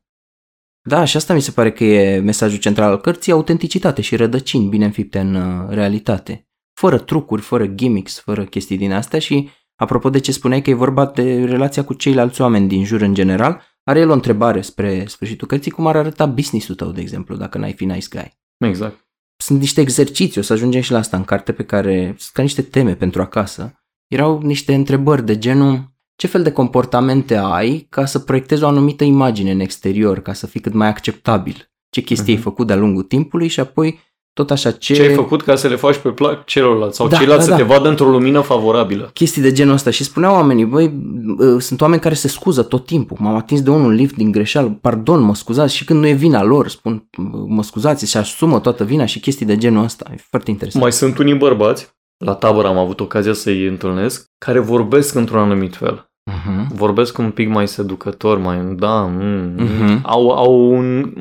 [0.89, 4.67] Da, și asta mi se pare că e mesajul central al cărții, autenticitate și rădăcini
[4.67, 6.47] bine înfipte în uh, realitate.
[6.73, 10.73] Fără trucuri, fără gimmicks, fără chestii din astea și, apropo de ce spuneai că e
[10.73, 15.03] vorba de relația cu ceilalți oameni din jur în general, are el o întrebare spre
[15.07, 18.37] sfârșitul cărții, cum ar arăta business-ul tău, de exemplu, dacă n-ai fi nice guy.
[18.69, 19.04] Exact.
[19.37, 22.41] Sunt niște exerciții, o să ajungem și la asta în carte pe care sunt ca
[22.41, 23.73] niște teme pentru acasă.
[24.07, 29.03] Erau niște întrebări de genul ce fel de comportamente ai ca să proiectezi o anumită
[29.03, 31.69] imagine în exterior, ca să fii cât mai acceptabil.
[31.89, 32.35] Ce chestii Mhm.
[32.37, 33.99] ai făcut de-a lungul timpului și apoi
[34.35, 34.93] tot așa ce...
[34.93, 37.61] Ce ai făcut ca să le faci pe plac celorlalți sau Da, ceilalți da, să
[37.61, 37.67] da.
[37.67, 39.09] te vadă într-o lumină favorabilă.
[39.13, 40.93] chestii de genul ăsta și spuneau oamenii, băi,
[41.37, 44.77] uh, sunt oameni care se scuză tot timpul, m-am atins de unul lift din greșeală,
[44.81, 47.09] pardon, mă scuzați și când nu e vina lor, spun,
[47.47, 50.83] mă scuzați și asumă toată vina și chestii de genul ăsta, e foarte interesant.
[50.83, 51.87] Mai sunt unii bărbați,
[52.25, 56.09] la tabără am avut ocazia să-i întâlnesc, care vorbesc într-un anumit fel.
[56.31, 56.67] Uh-huh.
[56.75, 59.99] Vorbesc un pic mai seducător, mai da, mm, Mhm.
[60.03, 61.13] au, au un,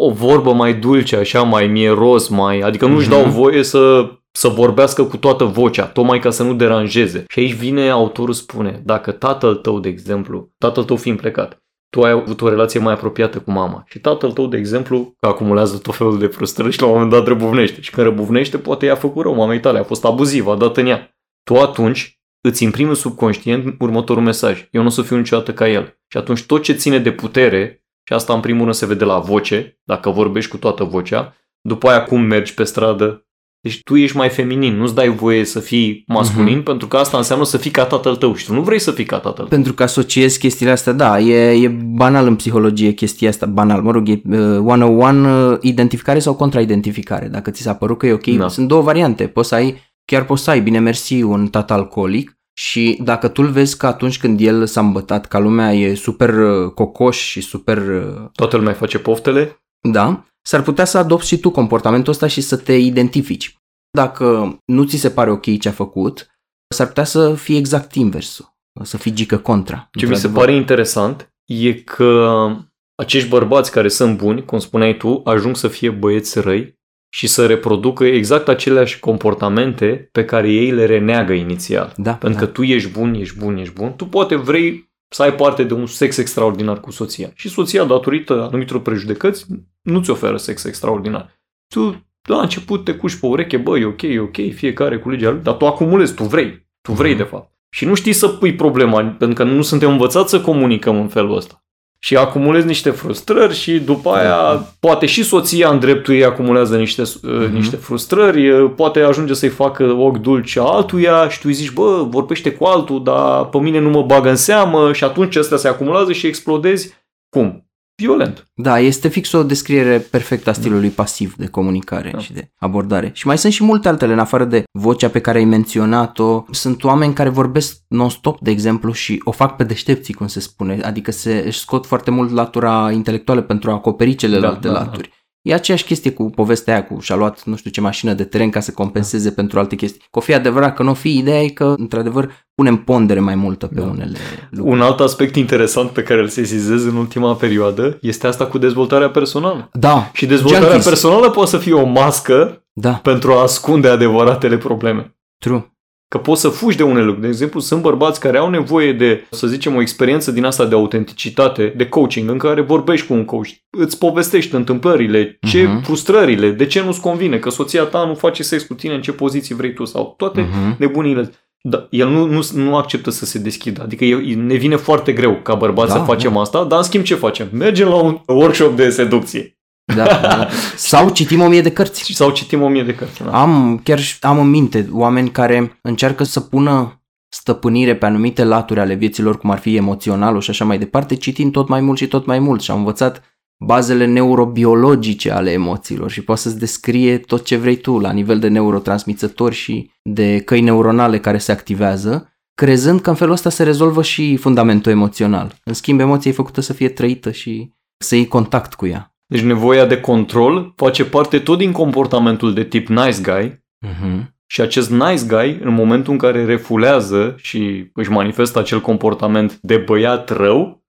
[0.00, 3.16] o vorbă mai dulce, așa, mai mieros, mai, adică nu-și Mhm.
[3.16, 7.24] dau voie să, să vorbească cu toată vocea, tocmai ca să nu deranjeze.
[7.28, 12.02] Și aici vine autorul spune, dacă tatăl tău, de exemplu, tatăl tău fiind plecat, tu
[12.02, 15.94] ai avut o relație mai apropiată cu mama și tatăl tău, de exemplu, acumulează tot
[15.94, 17.80] felul de frustrări și la un moment dat răbuvnește.
[17.80, 20.86] Și când răbuvnește, poate i-a făcut rău mamei tale, a fost abuziv, a dat în
[20.86, 21.10] ea.
[21.44, 24.68] Tu atunci îți imprimi în subconștient următorul mesaj.
[24.70, 25.98] Eu nu o să fiu niciodată ca el.
[26.08, 29.18] Și atunci tot ce ține de putere, și asta în primul rând se vede la
[29.18, 33.26] voce, dacă vorbești cu toată vocea, după aia cum mergi pe stradă.
[33.60, 36.62] Deci tu ești mai feminin, nu-ți dai voie să fii masculin, Mhm.
[36.62, 39.04] pentru că asta înseamnă să fii ca tatăl tău și tu nu vrei să fii
[39.04, 39.46] ca tatăl tău.
[39.46, 43.90] Pentru că asociezi chestiile astea, da, e, e banal în psihologie chestia asta, banal, mă
[43.90, 48.26] rog, e uh, one-on-one uh, identificare sau contraidentificare, dacă ți s-a părut că e ok.
[48.26, 48.48] Da.
[48.48, 52.37] Sunt două variante, poți să ai, chiar poți să ai, bine mersi, un tată alcoolic
[52.58, 56.34] și dacă tu îl vezi că atunci când el s-a îmbătat, ca lumea e super
[56.34, 61.38] uh, cocoș și super, uh, Toată lumea face poftele, da, s-ar putea să adopți și
[61.38, 63.58] tu comportamentul ăsta și să te identifici.
[63.90, 66.26] Dacă nu ți se pare ok ce a făcut,
[66.74, 69.88] s-ar putea să fie exact inversul, să fii gică contra.
[69.92, 70.44] Ce mi se într-adevăr.
[70.44, 72.50] pare interesant e că
[72.94, 76.77] acești bărbați care sunt buni, cum spuneai tu, ajung să fie băieți răi
[77.10, 81.92] și să reproducă exact aceleași comportamente pe care ei le reneagă inițial.
[81.96, 82.44] Da, Pentru da.
[82.46, 83.92] că tu ești bun, ești bun, ești bun.
[83.96, 87.30] Tu poate vrei să ai parte de un sex extraordinar cu soția.
[87.34, 89.46] Și soția, datorită anumitor prejudecăți,
[89.82, 91.30] nu ți oferă sex extraordinar.
[91.74, 95.54] Tu, la început, te cuși pe ureche, băi, ok, ok, fiecare cu legea lui, dar
[95.54, 96.66] tu acumulezi, tu vrei.
[96.80, 97.18] Tu vrei, Mhm.
[97.22, 97.52] de fapt.
[97.70, 101.36] Și nu știi să pui problema, pentru că nu suntem învățați să comunicăm în felul
[101.36, 101.64] ăsta.
[102.00, 107.02] Și acumulezi niște frustrări și după aia poate și soția în dreptul ei acumulează niște,
[107.02, 111.72] uh, niște frustrări, uh, poate ajunge să-i facă ochi dulci altuia și tu îi zici,
[111.72, 115.56] bă, vorbește cu altul, dar pe mine nu mă bagă în seamă și atunci astea
[115.56, 116.94] se acumulează și explodezi.
[117.28, 117.67] Cum?
[118.02, 118.46] Violent.
[118.54, 122.18] Da, este fix o descriere perfectă a stilului pasiv de comunicare Da.
[122.18, 123.10] și de abordare.
[123.14, 126.44] Și mai sunt și multe altele, în afară de vocea pe care ai menționat-o.
[126.50, 130.80] Sunt oameni care vorbesc non-stop, de exemplu, și o fac pe deștepții, cum se spune.
[130.82, 134.84] Adică se își scot foarte mult latura intelectuală pentru a acoperi celelalte Da, da, da.
[134.84, 135.10] laturi.
[135.48, 138.50] E aceeași chestie cu povestea aia cu și-a luat nu știu ce mașină de teren
[138.50, 140.00] ca să compenseze pentru alte chestii.
[140.10, 143.34] Că o fi adevărat că nu o fi, ideea e că într-adevăr punem pondere mai
[143.34, 143.86] multă pe Da.
[143.86, 144.12] unele
[144.50, 144.70] lucruri.
[144.72, 149.10] Un alt aspect interesant pe care îl sesizez în ultima perioadă este asta cu dezvoltarea
[149.10, 149.68] personală.
[149.72, 150.86] Da, Și dezvoltarea Junkies.
[150.86, 155.16] personală poate să fie o mască da, pentru a ascunde adevăratele probleme.
[155.38, 155.72] true.
[156.08, 157.20] Că poți să fugi de unele lucruri.
[157.20, 160.74] De exemplu, sunt bărbați care au nevoie de, să zicem, o experiență din asta de
[160.74, 165.82] autenticitate, de coaching, în care vorbești cu un coach, îți povestești întâmplările, ce Mhm.
[165.82, 169.12] frustrările, de ce nu-ți convine, că soția ta nu face sex cu tine, în ce
[169.12, 170.74] poziții vrei tu sau toate Mhm.
[170.78, 171.30] nebunile.
[171.60, 173.82] Da, el nu, nu, nu acceptă să se deschidă.
[173.82, 177.04] Adică e, ne vine foarte greu ca bărbați Da, să facem asta, dar în schimb
[177.04, 177.48] ce facem?
[177.52, 179.57] Mergem la un workshop de seducție
[179.96, 180.48] Da, da, da.
[180.76, 182.12] Sau citim o mie de cărți.
[182.12, 183.22] sau citim o mie de cărți.
[183.22, 183.40] Da.
[183.40, 188.80] Am, chiar și- am în minte oameni care încearcă să pună stăpânire pe anumite laturi
[188.80, 192.06] ale vieților, cum ar fi emoționalul și așa mai departe, citind tot mai mult și
[192.06, 193.22] tot mai mult și am învățat
[193.64, 198.48] bazele neurobiologice ale emoțiilor și poate să-ți descrie tot ce vrei tu la nivel de
[198.48, 204.02] neurotransmițători și de căi neuronale care se activează, crezând că în felul ăsta se rezolvă
[204.02, 205.54] și fundamentul emoțional.
[205.64, 209.12] În schimb, emoția e făcută să fie trăită și să iei contact cu ea.
[209.30, 214.34] Deci nevoia de control face parte tot din comportamentul de tip nice guy Mhm.
[214.46, 219.76] și acest nice guy, în momentul în care refulează și își manifestă acel comportament de
[219.76, 220.84] băiat rău,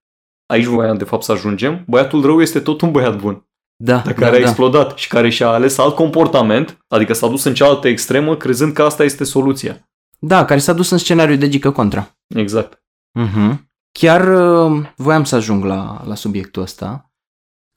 [0.45, 3.45] aici voiam de fapt să ajungem, băiatul rău este tot un băiat bun,
[3.83, 4.45] Da, de da, care a da.
[4.45, 8.83] explodat și care și-a ales alt comportament, adică s-a dus în cealaltă extremă crezând că
[8.83, 9.89] asta este soluția.
[10.19, 12.17] Da, care s-a dus în scenariul de gică contra.
[12.35, 12.83] Exact.
[13.19, 13.55] Uh-huh.
[13.91, 14.27] Chiar
[14.67, 17.08] uh, voiam să ajung la, la subiectul ăsta,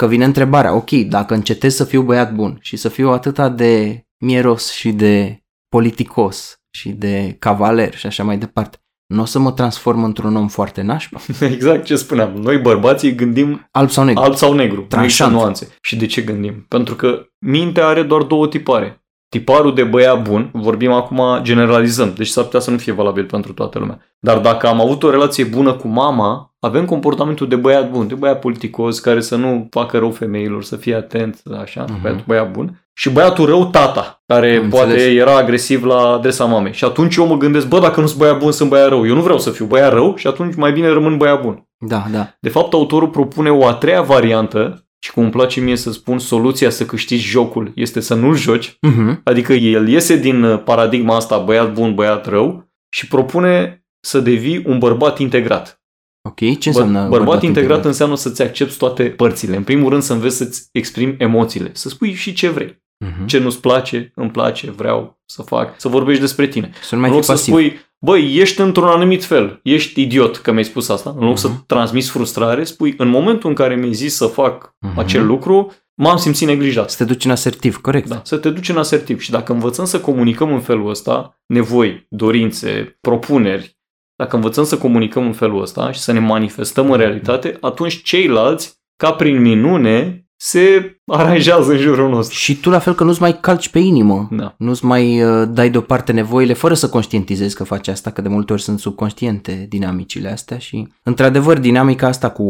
[0.03, 4.05] că vine întrebarea, ok, dacă încetez să fiu băiat bun și să fiu atâta de
[4.19, 9.53] mieros și de politicos și de cavaler și așa mai departe, nu o să mă
[9.53, 11.21] transform într-un om foarte nașpa?
[11.55, 12.33] Exact ce spuneam.
[12.33, 14.23] Noi bărbații gândim Alb sau negru?
[14.23, 14.75] alb sau negru.
[14.77, 15.33] Nu există Tranșant.
[15.33, 15.77] nuanțe.
[15.81, 16.65] Și de ce gândim?
[16.69, 19.02] Pentru că mintea are doar două tipare.
[19.33, 23.53] Tiparul de băiat bun, vorbim acum generalizăm, deci s-ar putea să nu fie valabil pentru
[23.53, 23.99] toată lumea.
[24.21, 28.15] Dar dacă am avut o relație bună cu mama, avem comportamentul de băiat bun, de
[28.15, 31.99] băiat politicos, care să nu facă rău femeilor, să fie atent, așa, Mhm.
[31.99, 32.03] uh-huh.
[32.03, 32.87] băiatul băiat bun.
[32.95, 35.17] Și băiatul rău, tata, care Am poate înțeles.
[35.21, 36.73] era agresiv la adresa mamei.
[36.73, 39.07] Și atunci eu mă gândesc, bă, dacă nu sunt băiat bun, sunt băiat rău.
[39.07, 41.67] Eu nu vreau să fiu băiat rău și atunci mai bine rămân băiat bun.
[41.79, 42.29] Da, da.
[42.41, 46.19] De fapt, autorul propune o a treia variantă și cum îmi place mie să spun,
[46.19, 49.23] soluția să câștigi jocul este să nu-l joci, Uh-huh.
[49.25, 54.63] adică el iese din uh, paradigma asta băiat bun, băiat rău și propune să devii
[54.67, 55.81] un bărbat integrat.
[56.29, 59.57] Ok, ce înseamnă Bă- bărbat integrat înseamnă să-ți accepti toate părțile.
[59.57, 62.82] În primul rând să înveți să-ți exprimi emoțiile, să spui și ce vrei.
[63.03, 63.27] Uh-huh.
[63.27, 66.71] Ce nu-ți place, îmi place, vreau să fac, să vorbești despre tine.
[66.83, 67.55] Să nu mai în fii loc să pasiv.
[67.55, 71.49] spui, băi, ești într-un anumit fel, ești idiot că mi-ai spus asta, în loc să
[71.49, 71.67] Mhm.
[71.67, 74.99] transmiți frustrare, spui, în momentul în care mi-ai zis să fac Mhm.
[74.99, 76.91] acel lucru, m-am simțit neglijat.
[76.91, 78.09] Să te duci în asertiv, corect.
[78.09, 82.07] Da, să te duci în asertiv și dacă învățăm să comunicăm în felul ăsta, nevoi,
[82.11, 83.77] dorințe, propuneri,
[84.17, 88.81] dacă învățăm să comunicăm în felul ăsta și să ne manifestăm în realitate, atunci ceilalți,
[88.97, 92.37] ca prin minune, se aranjează în jurul nostru.
[92.37, 94.29] Și tu la fel că nu-ți mai calci pe inimă.
[94.31, 94.55] Da.
[94.59, 98.53] Nu-ți mai uh, dai deoparte nevoile fără să conștientizezi că faci asta, că de multe
[98.53, 102.47] ori sunt subconștiente dinamicile astea și, într-adevăr, dinamica asta cu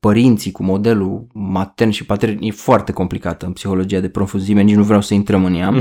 [0.00, 4.82] părinții, cu modelul matern și patern e foarte complicată în psihologia de profuzime, nici nu
[4.82, 5.74] vreau să intrăm în ea.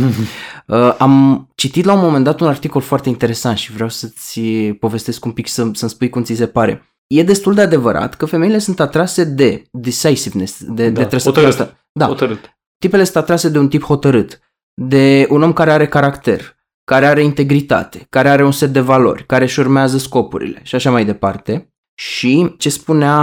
[0.67, 4.41] Uh, am citit la un moment dat un articol foarte interesant și vreau să-ți
[4.79, 6.90] povestesc un pic să, să-mi spui cum ți se pare.
[7.13, 11.59] E destul de adevărat că femeile sunt atrase de decisiveness, de, Da, de trăsătura hotărât.
[11.67, 11.79] asta.
[11.91, 12.57] Da, Hotărât.
[12.77, 14.39] tipele sunt atrase de un tip hotărât,
[14.73, 19.25] de un om care are caracter, care are integritate, care are un set de valori,
[19.25, 21.73] care își urmează scopurile și așa mai departe.
[21.95, 23.15] Și ce spunea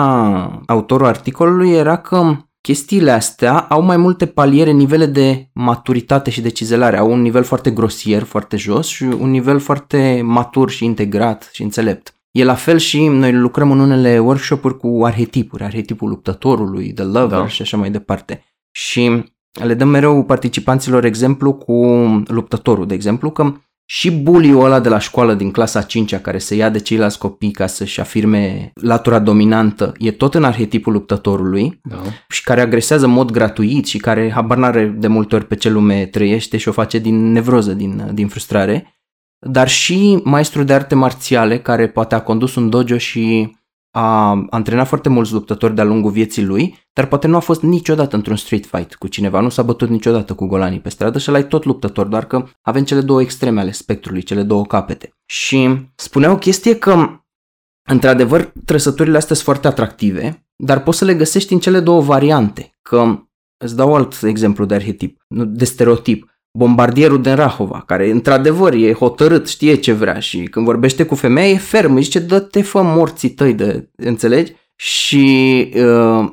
[0.66, 6.48] autorul articolului era că chestiile astea au mai multe paliere, nivele de maturitate și de
[6.48, 6.96] cizelare.
[6.98, 11.62] Au un nivel foarte grosier, foarte jos și un nivel foarte matur și integrat și
[11.62, 12.12] înțelept.
[12.30, 17.38] E la fel și noi lucrăm în unele workshop-uri cu arhetipuri, arhetipul luptătorului, the lover
[17.38, 17.46] Da.
[17.48, 18.44] și așa mai departe.
[18.70, 19.24] Și
[19.64, 21.74] le dăm mereu participanților exemplu cu
[22.26, 23.54] luptătorul, de exemplu, că
[23.90, 27.50] și buliul ăla de la școală din clasa 5 care se ia de ceilalți copii
[27.50, 31.96] ca să-și afirme latura dominantă, e tot în arhetipul luptătorului Da.
[32.28, 35.68] și care agresează în mod gratuit și care habar n-are de multe ori pe ce
[35.70, 38.97] lume trăiește și o face din nevroză, din, din frustrare,
[39.46, 43.56] dar și maestru de arte marțiale care poate a condus un dojo și
[43.90, 48.16] a antrenat foarte mulți luptători de-a lungul vieții lui, dar poate nu a fost niciodată
[48.16, 51.46] într-un street fight cu cineva, nu s-a bătut niciodată cu golanii pe stradă și l-ai
[51.46, 55.12] tot luptător, doar că avem cele două extreme ale spectrului, cele două capete.
[55.26, 57.22] Și spunea o chestie că,
[57.88, 62.70] într-adevăr, trăsăturile astea sunt foarte atractive, dar poți să le găsești în cele două variante,
[62.82, 63.22] că
[63.64, 69.48] îți dau alt exemplu de arhetip, de stereotip bombardierul din Rahova, care într-adevăr e hotărât,
[69.48, 73.30] știe ce vrea și când vorbește cu femeia e ferm, îi zice dă-te fă morții
[73.30, 74.52] tăi, de, înțelegi?
[74.76, 76.30] Și uh,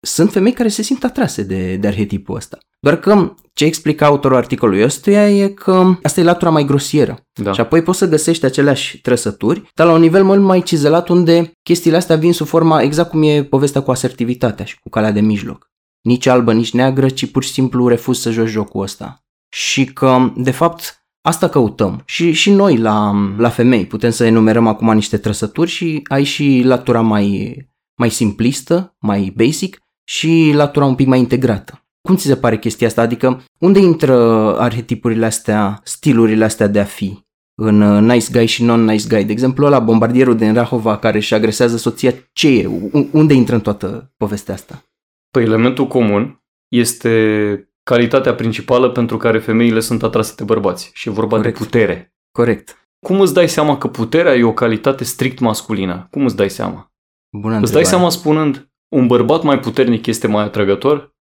[0.00, 2.58] sunt femei care se simt atrase de, de arhetipul ăsta.
[2.80, 7.18] Doar că ce explica autorul articolului ăstuia e că asta e latura mai grosieră.
[7.42, 7.52] Da.
[7.52, 11.52] Și apoi poți să găsești aceleași trăsături, dar la un nivel mult mai cizelat unde
[11.62, 15.20] chestiile astea vin sub forma exact cum e povestea cu asertivitatea și cu calea de
[15.20, 15.70] mijloc.
[16.02, 20.32] Nici albă, nici neagră, ci pur și simplu refuz să joci jocul ăsta și că,
[20.36, 22.02] de fapt, asta căutăm.
[22.04, 26.62] Și, și noi, la, la femei, putem să enumerăm acum niște trăsături și ai și
[26.64, 27.56] latura mai,
[27.94, 31.82] mai simplistă, mai basic și latura un pic mai integrată.
[32.00, 33.02] Cum ți se pare chestia asta?
[33.02, 34.14] Adică unde intră
[34.58, 37.26] arhetipurile astea, stilurile astea de a fi?
[37.54, 39.24] În uh, nice guy și non-nice guy.
[39.24, 42.70] De exemplu, ăla, bombardierul din Rahova care își agresează soția, ce e?
[43.10, 44.82] Unde intră în toată povestea asta?
[45.30, 51.12] Păi elementul comun este calitatea principală pentru care femeile sunt atrase de bărbați și e
[51.12, 51.58] vorba Corect.
[51.58, 52.14] de putere.
[52.32, 52.88] Corect.
[53.06, 56.06] Cum îți dai seama că puterea e o calitate strict masculină?
[56.10, 56.92] Cum îți dai seama?
[57.36, 61.16] Bună îți dai seama spunând un bărbat mai puternic este mai atrăgător?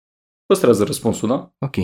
[0.46, 1.52] Păstrează răspunsul, da?
[1.58, 1.76] Ok.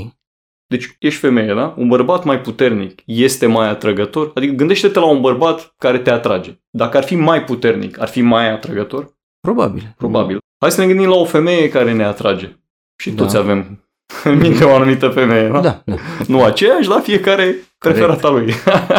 [0.66, 1.75] Deci ești femeie, da?
[1.77, 4.31] Un bărbat mai puternic este mai atrăgător?
[4.35, 6.61] Adică gândește-te la un bărbat care te atrage.
[6.71, 9.16] Dacă ar fi mai puternic, ar fi mai atrăgător?
[9.40, 9.95] Probabil.
[9.97, 10.38] Probabil.
[10.59, 12.57] Hai să ne gândim la o femeie care ne atrage.
[13.01, 13.23] Și da.
[13.23, 13.82] toți avem
[14.25, 15.61] în minte o anumită femeie, da?
[15.61, 15.83] Da.
[15.85, 15.94] da.
[16.27, 18.55] Nu aceeași, la fiecare preferata lui.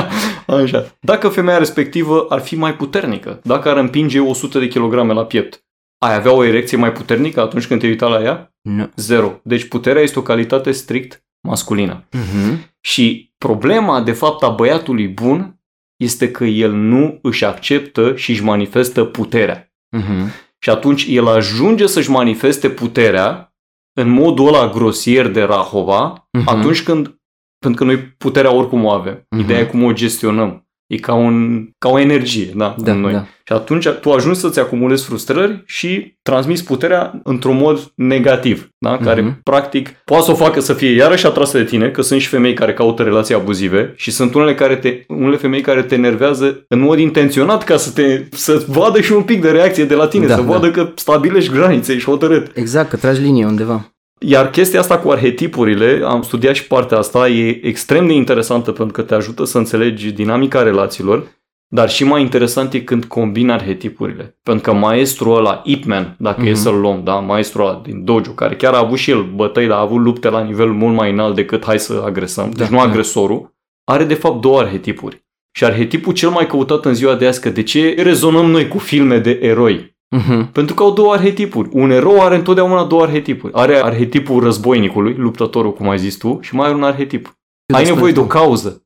[0.63, 0.95] Așa.
[0.99, 5.63] Dacă femeia respectivă ar fi mai puternică, dacă ar împinge 100 de kilograme la piept,
[5.97, 8.55] ai avea o erecție mai puternică atunci când te uita la ea?
[8.61, 8.89] Nu.
[8.95, 9.39] Zero.
[9.43, 12.03] Deci puterea este o calitate strict masculină.
[12.03, 12.57] Uh-huh.
[12.81, 15.59] Și problema, de fapt, a băiatului bun
[15.95, 19.73] este că el nu își acceptă și își manifestă puterea.
[19.97, 20.51] Uh-huh.
[20.59, 23.52] Și atunci el ajunge să-și manifeste puterea
[23.93, 26.43] în modul ăla grosier de Rahova, uh-huh.
[26.45, 27.21] atunci când,
[27.59, 29.15] pentru că noi puterea oricum o avem.
[29.15, 29.39] Uh-huh.
[29.39, 30.67] Ideea e cum o gestionăm.
[30.87, 33.11] E ca, un, ca o energie, da, da în noi.
[33.11, 33.25] Da.
[33.45, 38.97] Și atunci tu ajungi să-ți acumulezi frustrări și transmiți puterea într-un mod negativ, da?
[38.97, 39.43] care uh-huh.
[39.43, 42.53] practic poate să o facă să fie iarăși atrasă de tine, că sunt și femei
[42.53, 46.79] care caută relații abuzive și sunt unele, care te, unele femei care te enervează în
[46.79, 50.25] mod intenționat ca să te să vadă și un pic de reacție de la tine,
[50.25, 50.51] da, să da.
[50.51, 52.51] vadă că stabilești granițe și hotărât.
[52.57, 53.92] Exact, că tragi linie undeva.
[54.19, 58.93] Iar chestia asta cu arhetipurile, am studiat și partea asta, e extrem de interesantă pentru
[58.93, 61.27] că te ajută să înțelegi dinamica relațiilor,
[61.67, 64.39] dar și mai interesant e când combini arhetipurile.
[64.43, 66.47] Pentru că maestrul ăla, Ip Man, dacă uh-huh.
[66.47, 66.59] e mhm.
[66.59, 69.77] să-l luăm, da, maestrul ăla din dojo, care chiar a avut și el bătăi, dar
[69.77, 72.77] a avut lupte la nivel mult mai înalt decât hai să agresăm, da, deci nu
[72.77, 72.83] da.
[72.83, 75.25] agresorul, are de fapt două arhetipuri.
[75.51, 78.77] Și arhetipul cel mai căutat în ziua de azi, că de ce rezonăm noi cu
[78.77, 79.92] filme de eroi?
[80.17, 80.51] Uh-huh.
[80.51, 81.69] Pentru că au două arhetipuri.
[81.71, 83.53] Un erou are întotdeauna două arhetipuri.
[83.53, 87.37] Are arhetipul războinicului, luptătorul, cum ai zis tu, și mai are un arhetip.
[87.65, 88.85] Eu ai nevoie de o cauză.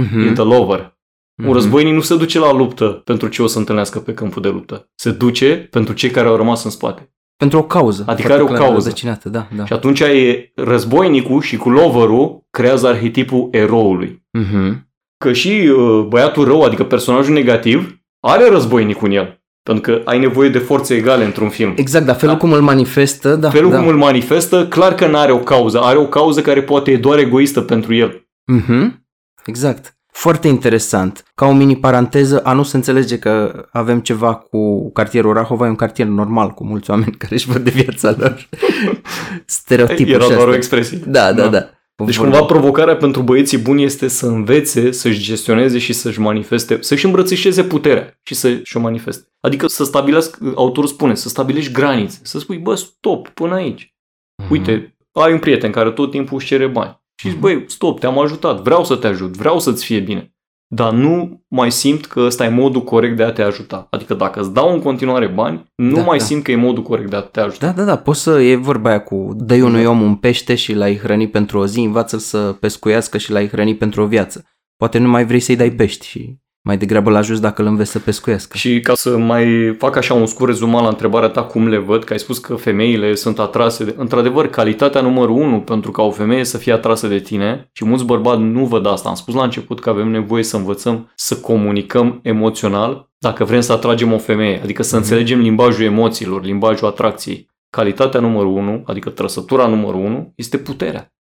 [0.00, 0.28] Uh-huh.
[0.28, 0.80] E the lover.
[0.80, 1.46] Uh-huh.
[1.46, 4.48] Un războinic nu se duce la luptă pentru ce o să întâlnească pe câmpul de
[4.48, 4.90] luptă.
[4.94, 7.14] Se duce pentru cei care au rămas în spate.
[7.36, 8.04] Pentru o cauză.
[8.06, 8.92] Adică are o cauză.
[9.22, 9.64] Da, da.
[9.64, 14.26] Și atunci e războinicul și cu loverul creează arhetipul eroului.
[14.38, 14.72] Uh-huh.
[15.16, 19.43] Că și uh, băiatul rău, adică personajul negativ, are războinicul în el.
[19.64, 21.72] Pentru că ai nevoie de forțe egale într-un film.
[21.76, 22.40] Exact, dar felul da?
[22.40, 23.50] cum îl manifestă, da.
[23.50, 23.78] Felul da.
[23.78, 25.80] cum îl manifestă, clar că nu are o cauză.
[25.80, 28.28] Are o cauză care poate e doar egoistă pentru el.
[28.46, 29.06] Mhm.
[29.44, 29.96] Exact.
[30.12, 31.24] Foarte interesant.
[31.34, 35.68] Ca o mini paranteză, a nu se înțelege că avem ceva cu cartierul Rahova, e
[35.68, 38.48] un cartier normal, cu mulți oameni care își văd de viața lor.
[39.46, 40.98] Stereotipul Era doar o expresie.
[41.06, 41.48] Da, da, da.
[41.48, 41.68] da.
[41.96, 47.04] Deci cumva provocarea pentru băieții buni este să învețe, să-și gestioneze și să-și manifeste, să-și
[47.04, 49.28] îmbrățișeze puterea și să-și o manifeste.
[49.40, 53.94] Adică să stabilească, autorul spune, să stabilești granițe, să spui, bă, stop, până aici.
[54.42, 54.48] Uh-huh.
[54.50, 57.02] Uite, ai un prieten care tot timpul își cere bani.
[57.14, 57.40] Și zici, uh-huh.
[57.40, 60.33] băi, stop, te-am ajutat, vreau să te ajut, vreau să-ți fie bine
[60.74, 63.86] dar nu mai simt că ăsta e modul corect de a te ajuta.
[63.90, 66.24] Adică dacă îți dau în continuare bani, nu da, mai da.
[66.24, 67.66] simt că e modul corect de a te ajuta.
[67.66, 70.74] Da, da, da, poți să, e vorba aia cu dai unui om un pește și
[70.74, 74.44] l-ai hrăni pentru o zi, învață-l să pescuiască și l-ai hrăni pentru o viață.
[74.76, 77.90] Poate nu mai vrei să-i dai pești și mai degrabă la ajuns dacă îl înveți
[77.90, 78.56] să pescuiască.
[78.56, 82.04] Și ca să mai fac așa un scurt rezumat la întrebarea ta cum le văd,
[82.04, 83.94] că ai spus că femeile sunt atrase de...
[83.98, 88.04] Într-adevăr, calitatea numărul unu pentru ca o femeie să fie atrasă de tine și mulți
[88.04, 89.08] bărbați nu văd asta.
[89.08, 93.72] Am spus la început că avem nevoie să învățăm să comunicăm emoțional dacă vrem să
[93.72, 99.66] atragem o femeie, adică să înțelegem limbajul emoțiilor, limbajul atracției, calitatea numărul 1, adică trăsătura
[99.66, 101.14] numărul 1, este puterea.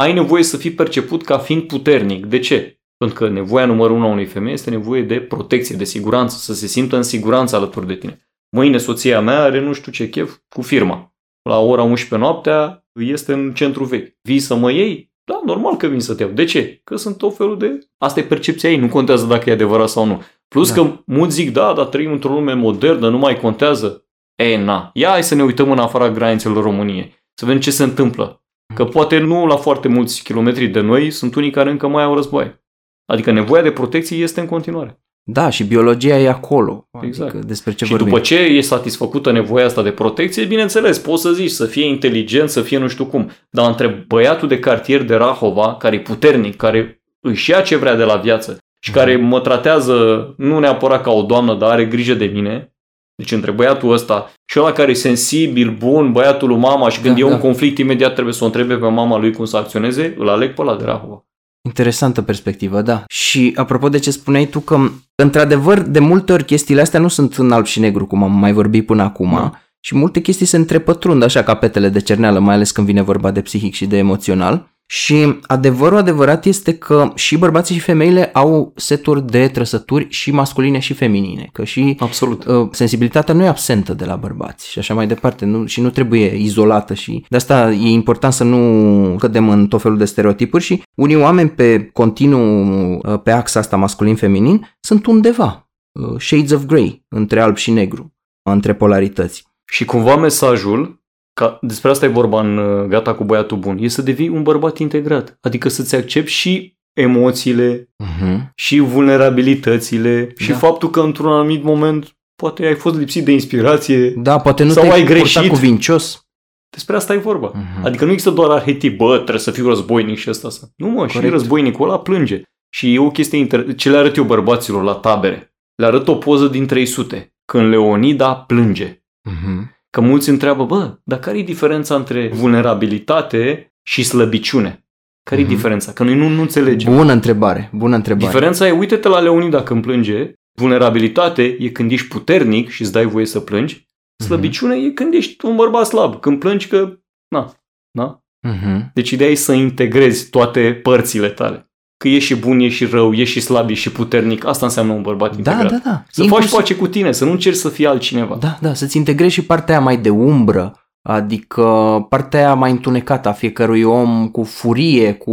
[0.00, 2.26] Ai nevoie să fii perceput ca fiind puternic.
[2.26, 2.77] De ce?
[2.98, 6.54] Pentru că nevoia numărul 1 a unei femei este nevoie de protecție, de siguranță, să
[6.54, 8.28] se simtă în siguranță alături de tine.
[8.56, 11.14] Mâine soția mea are nu știu ce chef cu firma.
[11.42, 14.16] La ora 11 noaptea este în centru vechi.
[14.22, 15.12] Vii să mă iei?
[15.24, 16.32] Da, normal că vin să te iau.
[16.32, 16.80] De ce?
[16.84, 17.78] Că sunt tot felul de...
[17.98, 20.22] Asta e percepția ei, nu contează dacă e adevărat sau nu.
[20.48, 20.74] Plus da.
[20.74, 24.08] că mulți zic, da, dar trăim într-o lume modernă, nu mai contează.
[24.34, 27.82] E, na, ia hai să ne uităm în afara granițelor României, să vedem ce se
[27.82, 28.42] întâmplă.
[28.74, 32.14] Că poate nu la foarte mulți kilometri de noi sunt unii care încă mai au
[32.14, 32.66] război.
[33.08, 35.00] Adică nevoia de protecție este în continuare.
[35.22, 36.88] Da, și biologia e acolo.
[37.02, 37.30] Exact.
[37.30, 38.08] Adică despre ce și vorbim.
[38.08, 42.48] după ce e satisfăcută nevoia asta de protecție, bineînțeles, poți să zici să fie inteligent,
[42.48, 43.30] să fie nu știu cum.
[43.50, 47.96] Dar între băiatul de cartier de Rahova, care e puternic, care își ia ce vrea
[47.96, 49.24] de la viață și care Mhm.
[49.24, 49.94] mă tratează
[50.36, 52.72] nu neapărat ca o doamnă, dar are grijă de mine,
[53.14, 57.14] deci între băiatul ăsta și ăla care e sensibil, bun, băiatul lui mama și când
[57.14, 57.34] Da, e da.
[57.34, 60.54] un conflict imediat trebuie să o întrebe pe mama lui cum să acționeze, îl aleg
[60.54, 61.22] pe ăla de Rahova.
[61.62, 63.04] Interesantă perspectivă, da.
[63.08, 67.34] Și apropo de ce spuneai tu că, într-adevăr, de multe ori chestiile astea nu sunt
[67.34, 69.52] în alb și negru, cum am mai vorbit până acum, Da.
[69.80, 73.30] și multe chestii se întrepătrund așa ca petele de cerneală, mai ales când vine vorba
[73.30, 74.76] de psihic și de emoțional.
[74.90, 80.78] Și adevărul adevărat este că și bărbații și femeile au seturi de trăsături și masculine
[80.78, 82.44] și feminine, că și Absolut.
[82.44, 85.90] uh, sensibilitatea nu e absentă de la bărbați și așa mai departe nu, și nu
[85.90, 90.62] trebuie izolată și de asta e important să nu cădem în tot felul de stereotipuri
[90.62, 96.64] și unii oameni pe continuu uh, pe axa asta masculin-feminin sunt undeva, uh, shades of
[96.64, 99.46] grey, între alb și negru, între polarități.
[99.70, 101.02] Și cumva mesajul,
[101.38, 104.42] ca despre asta e vorba în uh, Gata cu băiatul bun, e să devii un
[104.42, 105.38] bărbat integrat.
[105.40, 108.38] Adică să-ți accepti și emoțiile, Uh-huh.
[108.54, 110.56] și vulnerabilitățile, și Da.
[110.56, 114.10] faptul că într-un anumit moment poate ai fost lipsit de inspirație.
[114.10, 115.48] Da, poate nu Sau te-ai ai purtat greșit.
[115.50, 116.26] cuvincios.
[116.70, 117.52] Despre asta e vorba.
[117.54, 117.84] Mhm.
[117.84, 120.50] Adică nu există doar arhetip, bă, trebuie să fiu războinic și ăsta.
[120.50, 120.68] Să...
[120.76, 121.32] Nu mă, și Corect.
[121.32, 122.42] războinicul ăla plânge.
[122.74, 123.74] Și e o chestie inter...
[123.74, 125.54] Ce le arăt eu bărbaților la tabere?
[125.74, 129.02] Le arăt o poză din 300, când Leonida plânge.
[129.30, 129.76] Uh-huh.
[129.98, 134.86] Că mulți întreabă, bă, dar care e diferența între vulnerabilitate și slăbiciune?
[135.22, 135.54] Care e Mhm.
[135.54, 135.92] diferența?
[135.92, 136.94] Că noi nu, nu înțelegem.
[136.96, 138.26] Bună întrebare, bună întrebare.
[138.26, 143.04] Diferența e, uite-te la Leonida când plânge, vulnerabilitate e când ești puternic și îți dai
[143.04, 143.86] voie să plângi,
[144.24, 147.52] slăbiciune e când ești un bărbat slab, când plângi că, na,
[147.90, 148.22] na.
[148.48, 148.92] Uh-huh.
[148.94, 151.67] Deci ideea e să integrezi toate părțile tale.
[151.98, 154.46] Că ești și bun, ești și rău, ești și slab, ești și puternic.
[154.46, 155.70] Asta înseamnă un bărbat Da, integrat.
[155.82, 156.04] da, da.
[156.10, 158.36] Să Inclusiv- faci pace cu tine, să nu încerci să fii altcineva.
[158.40, 160.72] Da, da, să-ți integrezi și partea aia mai de umbră,
[161.02, 161.62] adică
[162.08, 165.32] partea aia mai întunecată a fiecărui om cu furie, cu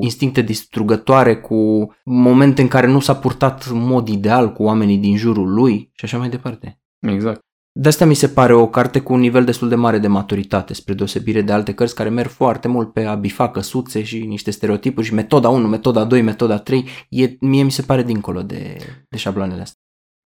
[0.00, 5.16] instincte distrugătoare, cu momente în care nu s-a purtat în mod ideal cu oamenii din
[5.16, 6.80] jurul lui și așa mai departe.
[7.00, 7.40] Exact.
[7.74, 10.74] De asta mi se pare o carte cu un nivel destul de mare de maturitate,
[10.74, 14.50] spre deosebire de alte cărți care merg foarte mult pe a bifa căsuțe și niște
[14.50, 18.76] stereotipuri și metoda 1, metoda 2, metoda 3, e, mie mi se pare dincolo de,
[19.08, 19.76] de șabloanele astea.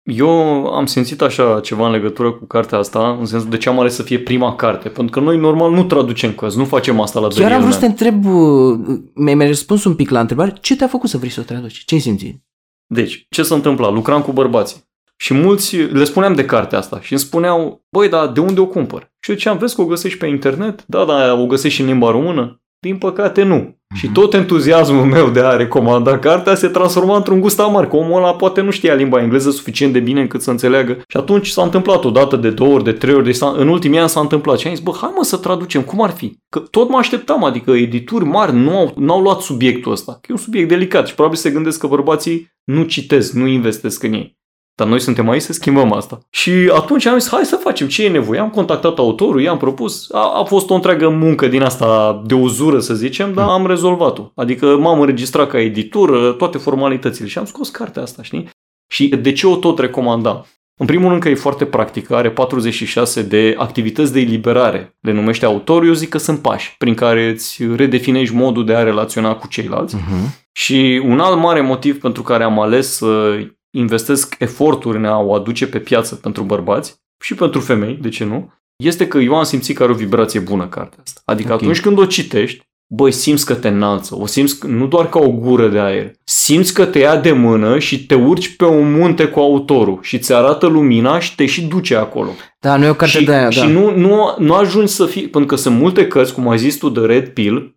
[0.03, 0.31] Eu
[0.67, 3.95] am simțit așa ceva în legătură cu cartea asta, în sensul de ce am ales
[3.95, 4.89] să fie prima carte.
[4.89, 7.73] Pentru că noi normal nu traducem cărți, nu facem asta la Chiar am Daniel vrut
[7.73, 7.97] să te Man.
[7.99, 11.41] întreb, uh, mi-ai mai răspuns un pic la întrebare, ce te-a făcut să vrei să
[11.41, 11.85] o traduci?
[11.85, 12.43] Ce ai simțit?
[12.87, 13.93] Deci, ce s-a întâmplat?
[13.93, 14.90] Lucram cu bărbații.
[15.23, 18.67] Și mulți le spuneam de cartea asta și îmi spuneau, băi, dar de unde o
[18.67, 19.13] cumpăr?
[19.21, 20.85] Și eu ziceam, vezi că o găsești pe internet?
[20.87, 22.63] Da, da, o găsești și în limba română?
[22.79, 23.79] Din păcate nu.
[23.95, 28.17] Și tot entuziasmul meu de a recomanda cartea se transforma într-un gust amar, că omul
[28.17, 30.93] ăla poate nu știa limba engleză suficient de bine încât să înțeleagă.
[31.09, 33.99] Și atunci s-a întâmplat o dată, de două ori, de trei ori, de în ultimii
[33.99, 34.59] ani s-a întâmplat.
[34.59, 36.39] Și am zis, bă, hai mă să traducem, cum ar fi?
[36.49, 40.13] Că tot mă așteptam, adică edituri mari nu au, n-au luat subiectul ăsta.
[40.13, 44.03] Că e un subiect delicat și probabil se gândesc că bărbații nu citesc, nu investesc
[44.03, 44.39] în ei.
[44.75, 46.19] Dar noi suntem aici să schimbăm asta.
[46.31, 48.41] Și atunci am zis, hai să facem ce e nevoie.
[48.41, 50.11] Am contactat autorul, i-am propus.
[50.11, 54.31] A, a fost o întreagă muncă din asta de uzură, să zicem, dar am rezolvat-o.
[54.35, 58.49] Adică m-am înregistrat ca editură, toate formalitățile și am scos cartea asta, știi?
[58.93, 60.47] Și de ce o tot recomandam?
[60.81, 64.97] În primul rând că e foarte practică, are 46 de activități de eliberare.
[65.01, 68.83] Le numește autorul, eu zic că sunt pași prin care îți redefinești modul de a
[68.83, 69.97] relaționa cu ceilalți.
[69.97, 70.49] Uh-huh.
[70.53, 73.39] Și un alt mare motiv pentru care am ales să
[73.71, 76.95] investesc eforturi în a o aduce pe piață pentru bărbați
[77.25, 80.41] și pentru femei, de ce nu, este că eu am simțit că are o vibrație
[80.41, 81.21] bună cartea asta.
[81.25, 81.61] Adică Ok.
[81.63, 85.19] atunci când o citești, băi, simți că te înalță, o simți că- nu doar ca
[85.19, 88.93] o gură de aer, simți că te ia de mână și te urci pe un
[88.93, 92.31] munte cu autorul și ți arată lumina și te și duce acolo.
[92.61, 93.67] Da, nu e o carte și de aia, și da.
[93.67, 96.89] nu, nu, nu ajungi să fii, pentru că sunt multe cărți, cum ai zis tu,
[96.89, 97.77] de Red Pill,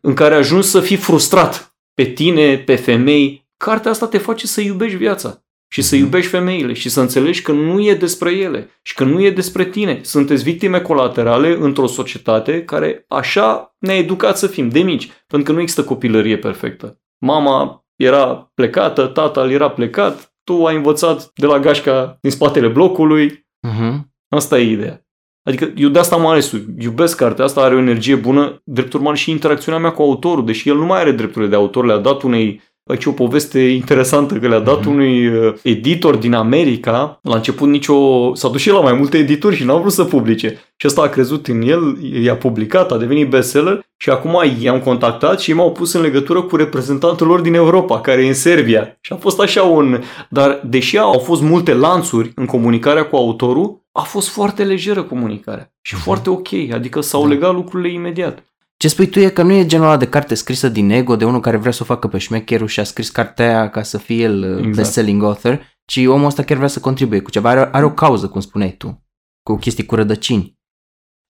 [0.00, 3.41] în care ajungi să fii frustrat pe tine, pe femei.
[3.64, 5.44] Cartea asta te face să iubești viața.
[5.72, 9.22] și să iubești femeile și să înțelegi că nu e despre ele și că nu
[9.22, 10.00] e despre tine.
[10.02, 15.52] Sunteți victime colaterale într-o societate care așa ne-a educat să fim de mici, pentru că
[15.52, 17.00] nu există copilărie perfectă.
[17.18, 23.30] Mama era plecată, tatăl era plecat, tu ai învățat de la gașca din spatele blocului.
[23.68, 24.00] Uh-huh.
[24.28, 25.06] Asta e ideea.
[25.42, 29.16] Adică eu de asta am ales iubesc cartea asta, are o energie bună, drept urmare
[29.16, 32.22] și interacțiunea mea cu autorul, deși el nu mai are drepturile de autor, le-a dat
[32.22, 34.86] unei Aici o poveste interesantă că le-a dat mm-hmm.
[34.86, 37.18] unui uh, editor din America.
[37.22, 38.34] La început nicio...
[38.34, 40.48] S-a dus și la mai multe edituri și n-au vrut să publice.
[40.76, 45.40] Și ăsta a crezut în el, i-a publicat, a devenit bestseller și acum i-am contactat
[45.40, 48.98] și m-au pus în legătură cu reprezentantul lor din Europa, care e în Serbia.
[49.00, 50.02] Și a fost așa un...
[50.28, 55.72] Dar deși au fost multe lanțuri în comunicarea cu autorul, a fost foarte lejeră comunicarea
[55.80, 56.02] și mm-hmm.
[56.02, 57.28] foarte ok, adică s-au da.
[57.28, 58.44] legat lucrurile imediat.
[58.82, 61.24] Ce spui tu e că nu e genul ăla de carte scrisă din ego de
[61.24, 63.98] unul care vrea să o facă pe șmecherul și a scris cartea aia ca să
[63.98, 64.76] fie el uh, exact.
[64.76, 68.28] best-selling author, ci omul ăsta chiar vrea să contribuie cu ceva, are, are o cauză,
[68.28, 69.04] cum spuneai tu,
[69.42, 70.58] cu chestii cu rădăcini.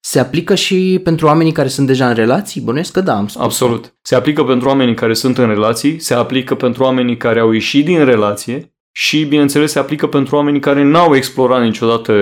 [0.01, 2.61] Se aplică și pentru oamenii care sunt deja în relații?
[2.61, 3.43] Bănuiesc că da, am spus.
[3.43, 3.95] Absolut.
[4.03, 7.85] Se aplică pentru oamenii care sunt în relații, se aplică pentru oamenii care au ieșit
[7.85, 12.13] din relație și, bineînțeles, se aplică pentru oamenii care n-au explorat niciodată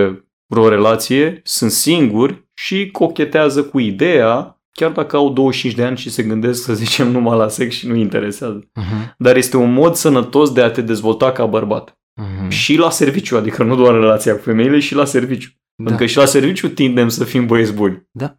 [0.46, 6.10] vreo relație, sunt singuri și cochetează cu ideea chiar dacă au 25 de ani și
[6.10, 8.60] se gândesc, să zicem, numai la sex și nu interesează.
[8.60, 9.14] Uh-huh.
[9.18, 11.98] Dar este un mod sănătos de a te dezvolta ca bărbat.
[12.22, 12.48] Uh-huh.
[12.48, 15.50] Și la serviciu, adică nu doar în relația cu femeile, și la serviciu.
[15.50, 15.84] Da.
[15.84, 18.08] Pentru că și la serviciu tindem să fim băieți buni.
[18.10, 18.36] Da.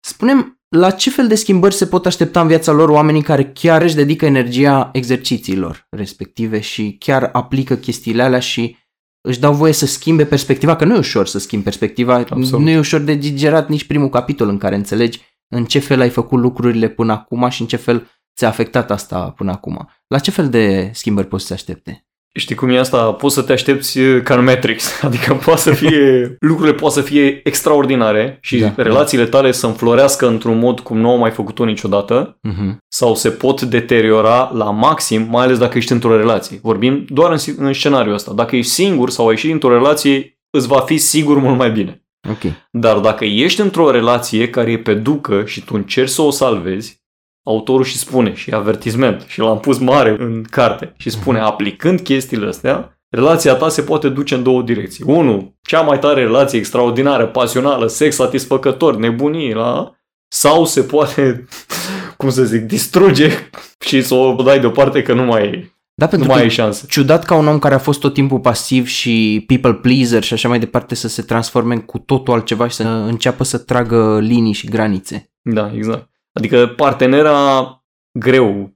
[0.00, 3.82] Spunem, la ce fel de schimbări se pot aștepta în viața lor oamenii care chiar
[3.82, 8.76] își dedică energia exercițiilor respective și chiar aplică chestiile alea și
[9.20, 12.60] își dau voie să schimbe perspectiva, că nu e ușor să schimbi perspectiva, Absolut.
[12.60, 15.20] nu e ușor de digerat nici primul capitol în care înțelegi
[15.50, 19.32] în ce fel ai făcut lucrurile până acum și în ce fel ți-a afectat asta
[19.36, 19.88] până acum.
[20.06, 22.04] La ce fel de schimbări poți să te aștepte?
[22.34, 23.12] Știi cum e asta?
[23.12, 24.92] Poți să te aștepți uh, ca în Matrix.
[25.02, 30.28] Adică poate să fie, lucrurile poate să fie extraordinare și da, relațiile tale să înflorească
[30.28, 32.76] într-un mod cum nu au mai făcut-o niciodată uh-huh.
[32.88, 36.58] sau se pot deteriora la maxim, mai ales dacă ești într-o relație.
[36.62, 38.32] Vorbim doar în, în scenariul ăsta.
[38.32, 41.99] Dacă ești singur sau ai ieșit dintr-o relație, îți va fi sigur mult mai bine.
[42.28, 42.68] Okay.
[42.70, 47.02] Dar dacă ești într-o relație care e pe ducă și tu încerci să o salvezi,
[47.46, 51.42] autorul și spune, și avertisment, și l-am pus mare în carte, și spune, uh-huh.
[51.42, 55.04] aplicând chestiile astea, relația ta se poate duce în două direcții.
[55.06, 59.94] Unu, cea mai tare relație extraordinară, pasională, sex satisfăcător, nebunie, la...
[60.28, 61.44] sau se poate,
[62.16, 63.30] cum să zic, distruge
[63.78, 66.54] și să o dai deoparte că nu mai e da, pentru nu mai că ai
[66.54, 66.86] șanse.
[66.88, 70.48] ciudat ca un om care a fost tot timpul pasiv și people pleaser și așa
[70.48, 74.52] mai departe să se transforme în cu totul altceva și să înceapă să tragă linii
[74.52, 75.30] și granițe.
[75.42, 76.10] Da, exact.
[76.32, 77.84] Adică partenera
[78.18, 78.74] greu.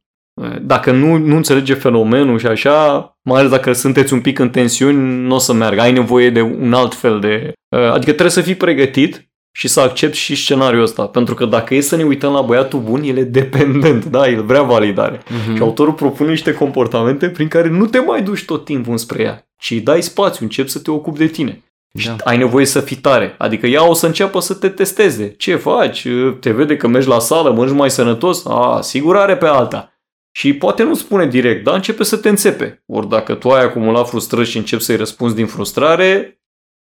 [0.62, 5.26] Dacă nu, nu înțelege fenomenul și așa, mai ales dacă sunteți un pic în tensiuni,
[5.26, 5.80] nu o să meargă.
[5.80, 7.52] Ai nevoie de un alt fel de...
[7.68, 11.06] Adică trebuie să fii pregătit și să accept și scenariul ăsta.
[11.06, 14.42] Pentru că dacă e să ne uităm la băiatul bun, el e dependent, da, el
[14.42, 15.18] vrea validare.
[15.18, 15.54] Uh-huh.
[15.54, 19.48] Și autorul propune niște comportamente prin care nu te mai duci tot timpul înspre ea,
[19.58, 21.62] ci îi dai spațiu, începi să te ocupi de tine.
[21.90, 22.00] Da.
[22.00, 23.34] Și ai nevoie să fii tare.
[23.38, 25.34] Adică ea o să înceapă să te testeze.
[25.36, 26.06] Ce faci?
[26.40, 28.46] Te vede că mergi la sală, mănânci mai sănătos?
[28.46, 29.92] A, sigur are pe alta.
[30.36, 32.82] Și poate nu spune direct, dar începe să te înțepe.
[32.86, 36.40] Ori dacă tu ai acumulat frustrări și începi să-i răspunzi din frustrare,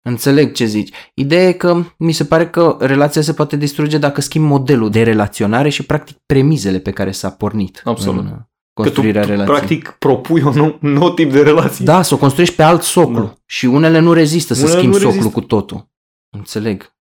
[0.08, 0.94] Înțeleg ce zici.
[1.14, 5.02] Ideea e că mi se pare că relația se poate distruge dacă schimbi modelul de
[5.02, 7.80] relaționare și practic premizele pe care s-a pornit.
[7.84, 8.24] Absolut.
[8.24, 9.56] În construirea că tu, relației.
[9.56, 11.84] practic propui un nou, nou tip de relație.
[11.84, 13.22] Da, să o construiești pe alt soclu.
[13.22, 13.34] Da.
[13.46, 15.32] Și unele nu rezistă unele să schimbi soclu rezistă.
[15.32, 15.88] cu totul.
[16.30, 16.95] Înțeleg.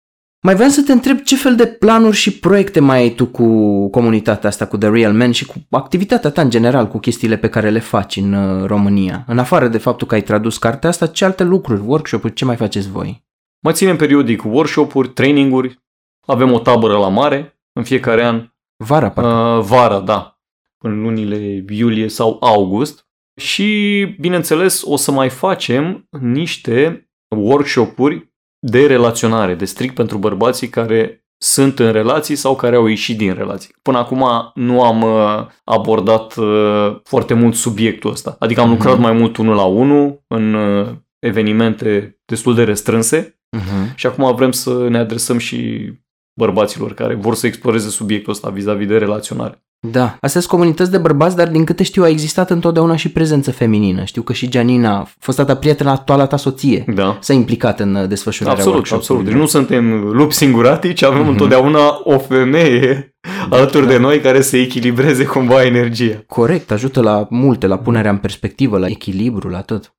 [0.45, 3.89] Mai vreau să te întreb ce fel de planuri și proiecte mai ai tu cu
[3.89, 7.49] comunitatea asta, cu The Real Man și cu activitatea ta în general, cu chestiile pe
[7.49, 9.23] care le faci în uh, România.
[9.27, 12.55] În afară de faptul că ai tradus cartea asta, ce alte lucruri, workshop-uri, ce mai
[12.55, 13.25] faceți voi?
[13.59, 15.83] Mă ținem periodic workshop-uri, traininguri,
[16.25, 18.49] avem o tabără la mare în fiecare an.
[18.75, 19.29] Vara, parcă.
[19.29, 20.39] Uh, vara, da.
[20.77, 23.07] În lunile iulie sau august.
[23.35, 28.33] Și, bineînțeles, o să mai facem niște workshop-uri
[28.67, 33.33] de relaționare, de strict pentru bărbații care sunt în relații sau care au ieșit din
[33.33, 33.75] relații.
[33.81, 38.35] Până acum nu am uh, abordat uh, foarte mult subiectul ăsta.
[38.39, 39.01] Adică am lucrat uh-huh.
[39.01, 40.87] mai mult unul la unul în uh,
[41.19, 43.95] evenimente destul de restrânse uh-huh.
[43.95, 45.91] și acum vrem să ne adresăm și
[46.39, 49.65] bărbaților care vor să exploreze subiectul ăsta vis-a-vis de relaționare.
[49.91, 53.51] Da, astea sunt comunități de bărbați, dar din câte știu a existat întotdeauna și prezență
[53.51, 54.03] feminină.
[54.03, 57.17] Știu că și Gianina, fost ta prietenă actuala ta soție, da.
[57.21, 59.23] s-a implicat în desfășurarea Absolut, absolut.
[59.23, 61.27] Deci nu suntem lupi singuratici, avem mm-hmm.
[61.27, 63.15] întotdeauna o femeie
[63.49, 66.23] alături de noi care să echilibreze cumva energia.
[66.27, 69.95] Corect, ajută la multe, la punerea în perspectivă, la echilibru, la tot.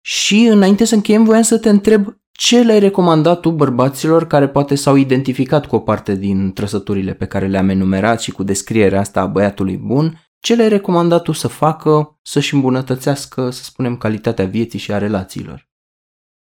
[0.00, 2.06] Și înainte să încheiem, voiam să te întreb
[2.40, 7.26] ce le-ai recomandat tu bărbaților care poate s-au identificat cu o parte din trăsăturile pe
[7.26, 11.48] care le-am enumerat și cu descrierea asta a băiatului bun, ce le-ai recomandat tu să
[11.48, 15.68] facă să-și îmbunătățească, să spunem, calitatea vieții și a relațiilor?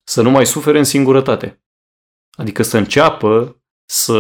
[0.04, 1.64] Să nu mai sufere în singurătate.
[2.38, 4.18] Adică să înceapă să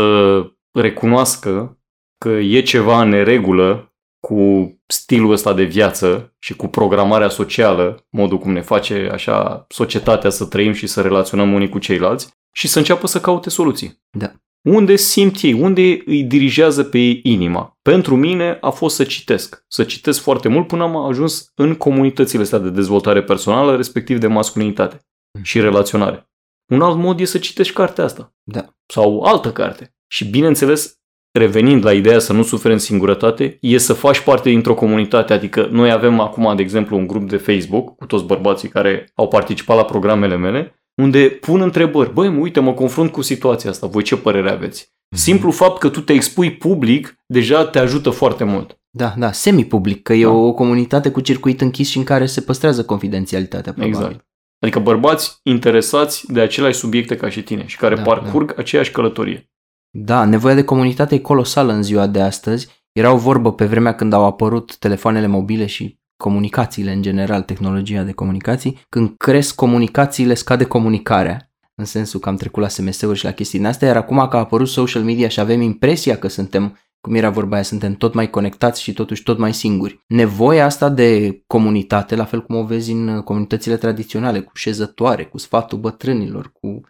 [0.71, 1.79] recunoască
[2.17, 3.90] că e ceva în neregulă
[4.21, 10.29] cu stilul ăsta de viață și cu programarea socială, modul cum ne face așa societatea
[10.29, 14.01] să trăim și să relaționăm unii cu ceilalți și să înceapă să caute soluții.
[14.17, 14.31] Da.
[14.61, 17.77] Unde simt ei, unde îi dirigează pe ei inima.
[17.81, 19.65] Pentru mine a fost să citesc.
[19.67, 24.27] Să citesc foarte mult până am ajuns în comunitățile astea de dezvoltare personală, respectiv de
[24.27, 25.43] masculinitate mm.
[25.43, 26.29] și relaționare.
[26.71, 28.35] Un alt mod e să citești cartea asta.
[28.43, 28.75] Da.
[28.85, 29.95] Sau altă carte.
[30.07, 31.00] Și bineînțeles,
[31.31, 35.33] revenind la ideea să nu suferi în singurătate, e să faci parte dintr-o comunitate.
[35.33, 39.27] Adică noi avem acum, de exemplu, un grup de Facebook cu toți bărbații care au
[39.27, 42.13] participat la programele mele, unde pun întrebări.
[42.13, 43.87] Băi, uite, mă confrunt cu situația asta.
[43.87, 44.83] Voi ce părere aveți?
[44.85, 45.17] Mm-hmm.
[45.17, 48.79] Simplu fapt că tu te expui public deja te ajută foarte mult.
[48.89, 50.29] Da, da, semi-public, că e da.
[50.29, 53.97] o comunitate cu circuit închis și în care se păstrează confidențialitatea, probabil.
[53.99, 54.25] Exact.
[54.59, 58.61] Adică bărbați interesați de aceleași subiecte ca și tine și care da, parcurg da.
[58.61, 59.50] aceeași călătorie.
[59.93, 62.67] Da, nevoia de comunitate e colosală în ziua de astăzi.
[62.91, 68.03] Era o vorbă pe vremea când au apărut telefoanele mobile și comunicațiile în general, tehnologia
[68.03, 68.79] de comunicații.
[68.89, 71.51] Când cresc comunicațiile, scade comunicarea.
[71.75, 74.39] În sensul că am trecut la SMS-uri și la chestiile astea, iar acum că a
[74.39, 78.29] apărut social media și avem impresia că suntem cum era vorba aia, suntem tot mai
[78.29, 80.03] conectați și totuși tot mai singuri.
[80.07, 85.37] Nevoia asta de comunitate, la fel cum o vezi în comunitățile tradiționale, cu șezătoare, cu
[85.37, 86.81] sfatul bătrânilor, cu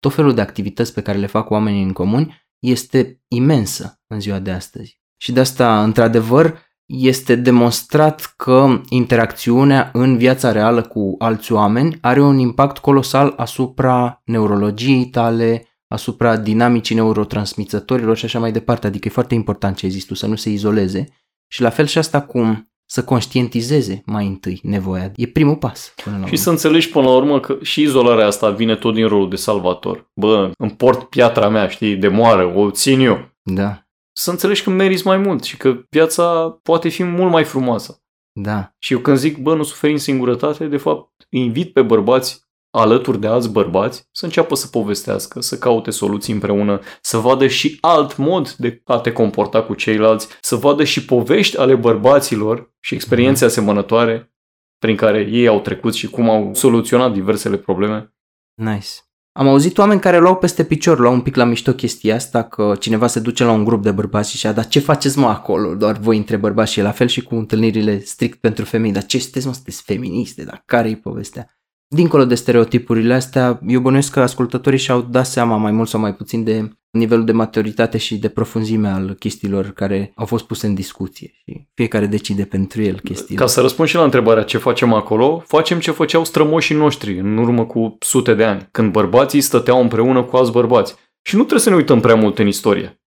[0.00, 4.38] tot felul de activități pe care le fac oamenii în comun, este imensă în ziua
[4.38, 5.00] de astăzi.
[5.16, 12.22] Și de asta, într-adevăr, este demonstrat că interacțiunea în viața reală cu alți oameni are
[12.22, 18.86] un impact colosal asupra neurologiei tale, asupra dinamicii neurotransmițătorilor și așa mai departe.
[18.86, 21.08] Adică e foarte important ce ai zis tu, să nu se izoleze.
[21.46, 25.12] Și la fel și asta cum să conștientizeze mai întâi nevoia.
[25.16, 25.92] E primul pas.
[26.04, 26.42] Până la și urmă.
[26.42, 30.10] să înțelegi până la urmă că și izolarea asta vine tot din rolul de salvator.
[30.14, 33.30] Bă, împort piatra mea, știi, de moară, o țin eu.
[33.42, 33.86] Da.
[34.12, 38.02] Să înțelegi că meriți mai mult și că viața poate fi mult mai frumoasă.
[38.32, 38.74] Da.
[38.78, 43.20] Și eu când zic, bă, nu suferi în singurătate, de fapt, invit pe bărbați alături
[43.20, 48.16] de alți bărbați să înceapă să povestească, să caute soluții împreună, să vadă și alt
[48.16, 53.44] mod de a te comporta cu ceilalți, să vadă și povești ale bărbaților și experiențe
[53.44, 53.52] mhm.
[53.52, 54.32] asemănătoare
[54.78, 58.14] prin care ei au trecut și cum au soluționat diversele probleme.
[58.54, 58.88] Nice.
[59.32, 62.74] Am auzit oameni care luau peste picior, luau un pic la mișto chestia asta, că
[62.78, 65.74] cineva se duce la un grup de bărbați și a dar ce faceți mă acolo?
[65.74, 68.92] Doar voi între bărbați și e la fel și cu întâlnirile strict pentru femei.
[68.92, 70.44] Dar ce sunteți mă, sunteți feministe?
[70.44, 71.59] Dar care-i povestea?
[71.94, 76.14] Dincolo de stereotipurile astea, eu bănuiesc că ascultătorii și-au dat seama mai mult sau mai
[76.14, 80.74] puțin de nivelul de maturitate și de profunzime al chestiilor care au fost puse în
[80.74, 83.40] discuție și fiecare decide pentru el chestiile.
[83.40, 87.36] Ca să răspund și la întrebarea ce facem acolo, facem ce făceau strămoșii noștri în
[87.36, 90.94] urmă cu sute de ani, când bărbații stăteau împreună cu alți bărbați.
[91.22, 93.02] Și nu trebuie să ne uităm prea mult în istorie.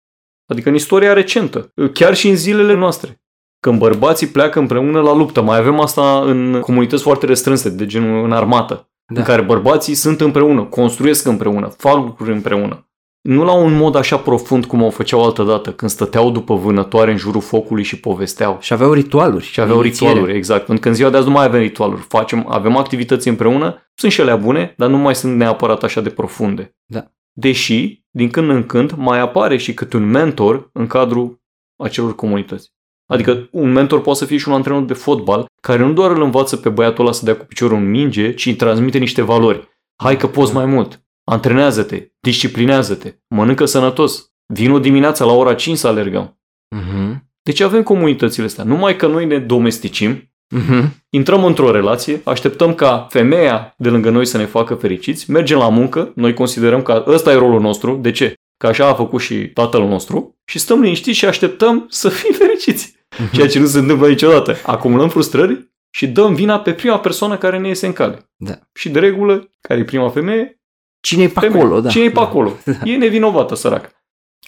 [0.45, 3.22] Adică în istoria recentă, chiar și în zilele noastre
[3.63, 5.41] când bărbații pleacă împreună la luptă.
[5.41, 9.19] Mai avem asta în comunități foarte restrânse, de genul în armată, da.
[9.19, 12.87] în care bărbații sunt împreună, construiesc împreună, fac lucruri împreună.
[13.21, 17.11] Nu la un mod așa profund cum o făceau altă dată, când stăteau după vânătoare
[17.11, 18.57] în jurul focului și povesteau.
[18.61, 19.43] Și aveau ritualuri.
[19.43, 20.11] Și aveau inițiere.
[20.11, 20.65] ritualuri, exact.
[20.65, 22.01] Pentru că în ziua de azi nu mai avem ritualuri.
[22.01, 26.09] Facem, avem activități împreună, sunt și ele bune, dar nu mai sunt neapărat așa de
[26.09, 26.75] profunde.
[26.85, 27.11] Da.
[27.31, 31.41] Deși, din când în când, mai apare și câte un mentor în cadrul
[31.75, 32.72] acelor comunități.
[33.05, 36.21] Adică un mentor poate să fie și un antrenor de fotbal care nu doar îl
[36.21, 39.67] învață pe băiatul ăla să dea cu piciorul în minge, ci îi transmite niște valori.
[40.03, 41.05] Hai că poți mai mult.
[41.23, 44.31] Antrenează-te, disciplinează-te, mănâncă sănătos.
[44.53, 46.39] Vin o dimineață la ora 5 să alergăm.
[46.75, 47.15] Uh-huh.
[47.43, 48.63] Deci avem comunitățile astea.
[48.63, 50.83] Numai că noi ne domesticim, uh-huh.
[51.09, 55.69] intrăm într-o relație, așteptăm ca femeia de lângă noi să ne facă fericiți, mergem la
[55.69, 57.95] muncă, noi considerăm că ăsta e rolul nostru.
[57.95, 58.33] De ce?
[58.63, 62.95] Că așa a făcut și tatăl nostru și stăm liniștiți și așteptăm să fim fericiți.
[63.33, 64.55] Ceea ce nu se întâmplă niciodată.
[64.65, 68.29] Acumulăm frustrări și dăm vina pe prima persoană care ne iese în cale.
[68.35, 68.59] Da.
[68.73, 70.61] Și de regulă, care e prima femeie?
[70.99, 71.63] Cine e pe femeie.
[71.63, 71.89] acolo, da.
[71.89, 72.21] Cine e pe da.
[72.21, 72.57] acolo?
[72.65, 72.71] Da.
[72.83, 73.89] E nevinovată, săracă.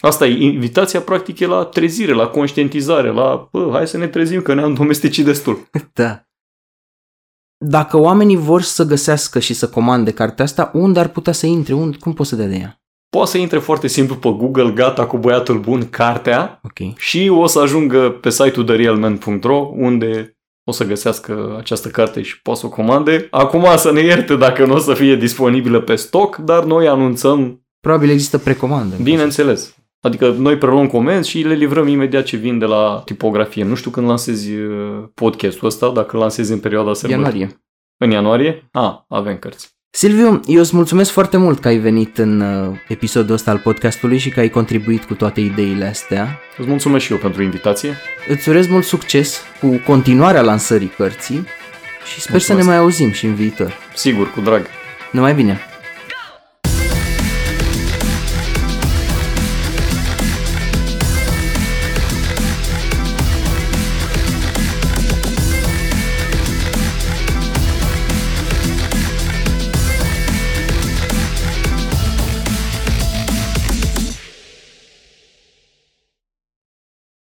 [0.00, 4.42] Asta e, invitația practic e la trezire, la conștientizare, la bă, hai să ne trezim
[4.42, 5.68] că ne-am domesticit destul.
[5.92, 6.26] Da.
[7.64, 11.74] Dacă oamenii vor să găsească și să comande cartea asta, unde ar putea să intre?
[11.74, 12.80] Unde, cum poți să dea de ea?
[13.16, 16.94] Poate să intre foarte simplu pe Google, gata cu băiatul bun, cartea, okay.
[16.98, 22.60] și o să ajungă pe site-ul therealman.ro unde o să găsească această carte și poate
[22.60, 23.26] să o comande.
[23.30, 27.66] Acum să ne ierte dacă nu o să fie disponibilă pe stoc, dar noi anunțăm,
[27.80, 28.94] Probabil există precomandă.
[29.02, 29.74] bineînțeles.
[30.00, 33.64] Adică noi preluăm comenzi și le livrăm imediat ce vin de la tipografie.
[33.64, 37.40] Nu știu când lansezi uh, podcastul ăsta, dacă lansezi în perioada sărbătorii.
[37.40, 37.62] Ianuarie.
[37.98, 38.68] În ianuarie?
[38.72, 39.75] A, avem cărți.
[39.96, 44.18] Silviu, eu îți mulțumesc foarte mult că ai venit în uh, episodul ăsta al podcastului
[44.18, 46.38] și că ai contribuit cu toate ideile astea.
[46.56, 47.96] Îți mulțumesc și eu pentru invitație.
[48.28, 51.46] Îți urez mult succes cu continuarea lansării cărții
[52.12, 52.58] și sper să Mulțumesc.
[52.58, 53.78] ne mai auzim și în viitor.
[53.94, 54.66] Sigur, cu drag.
[55.12, 55.60] Numai bine!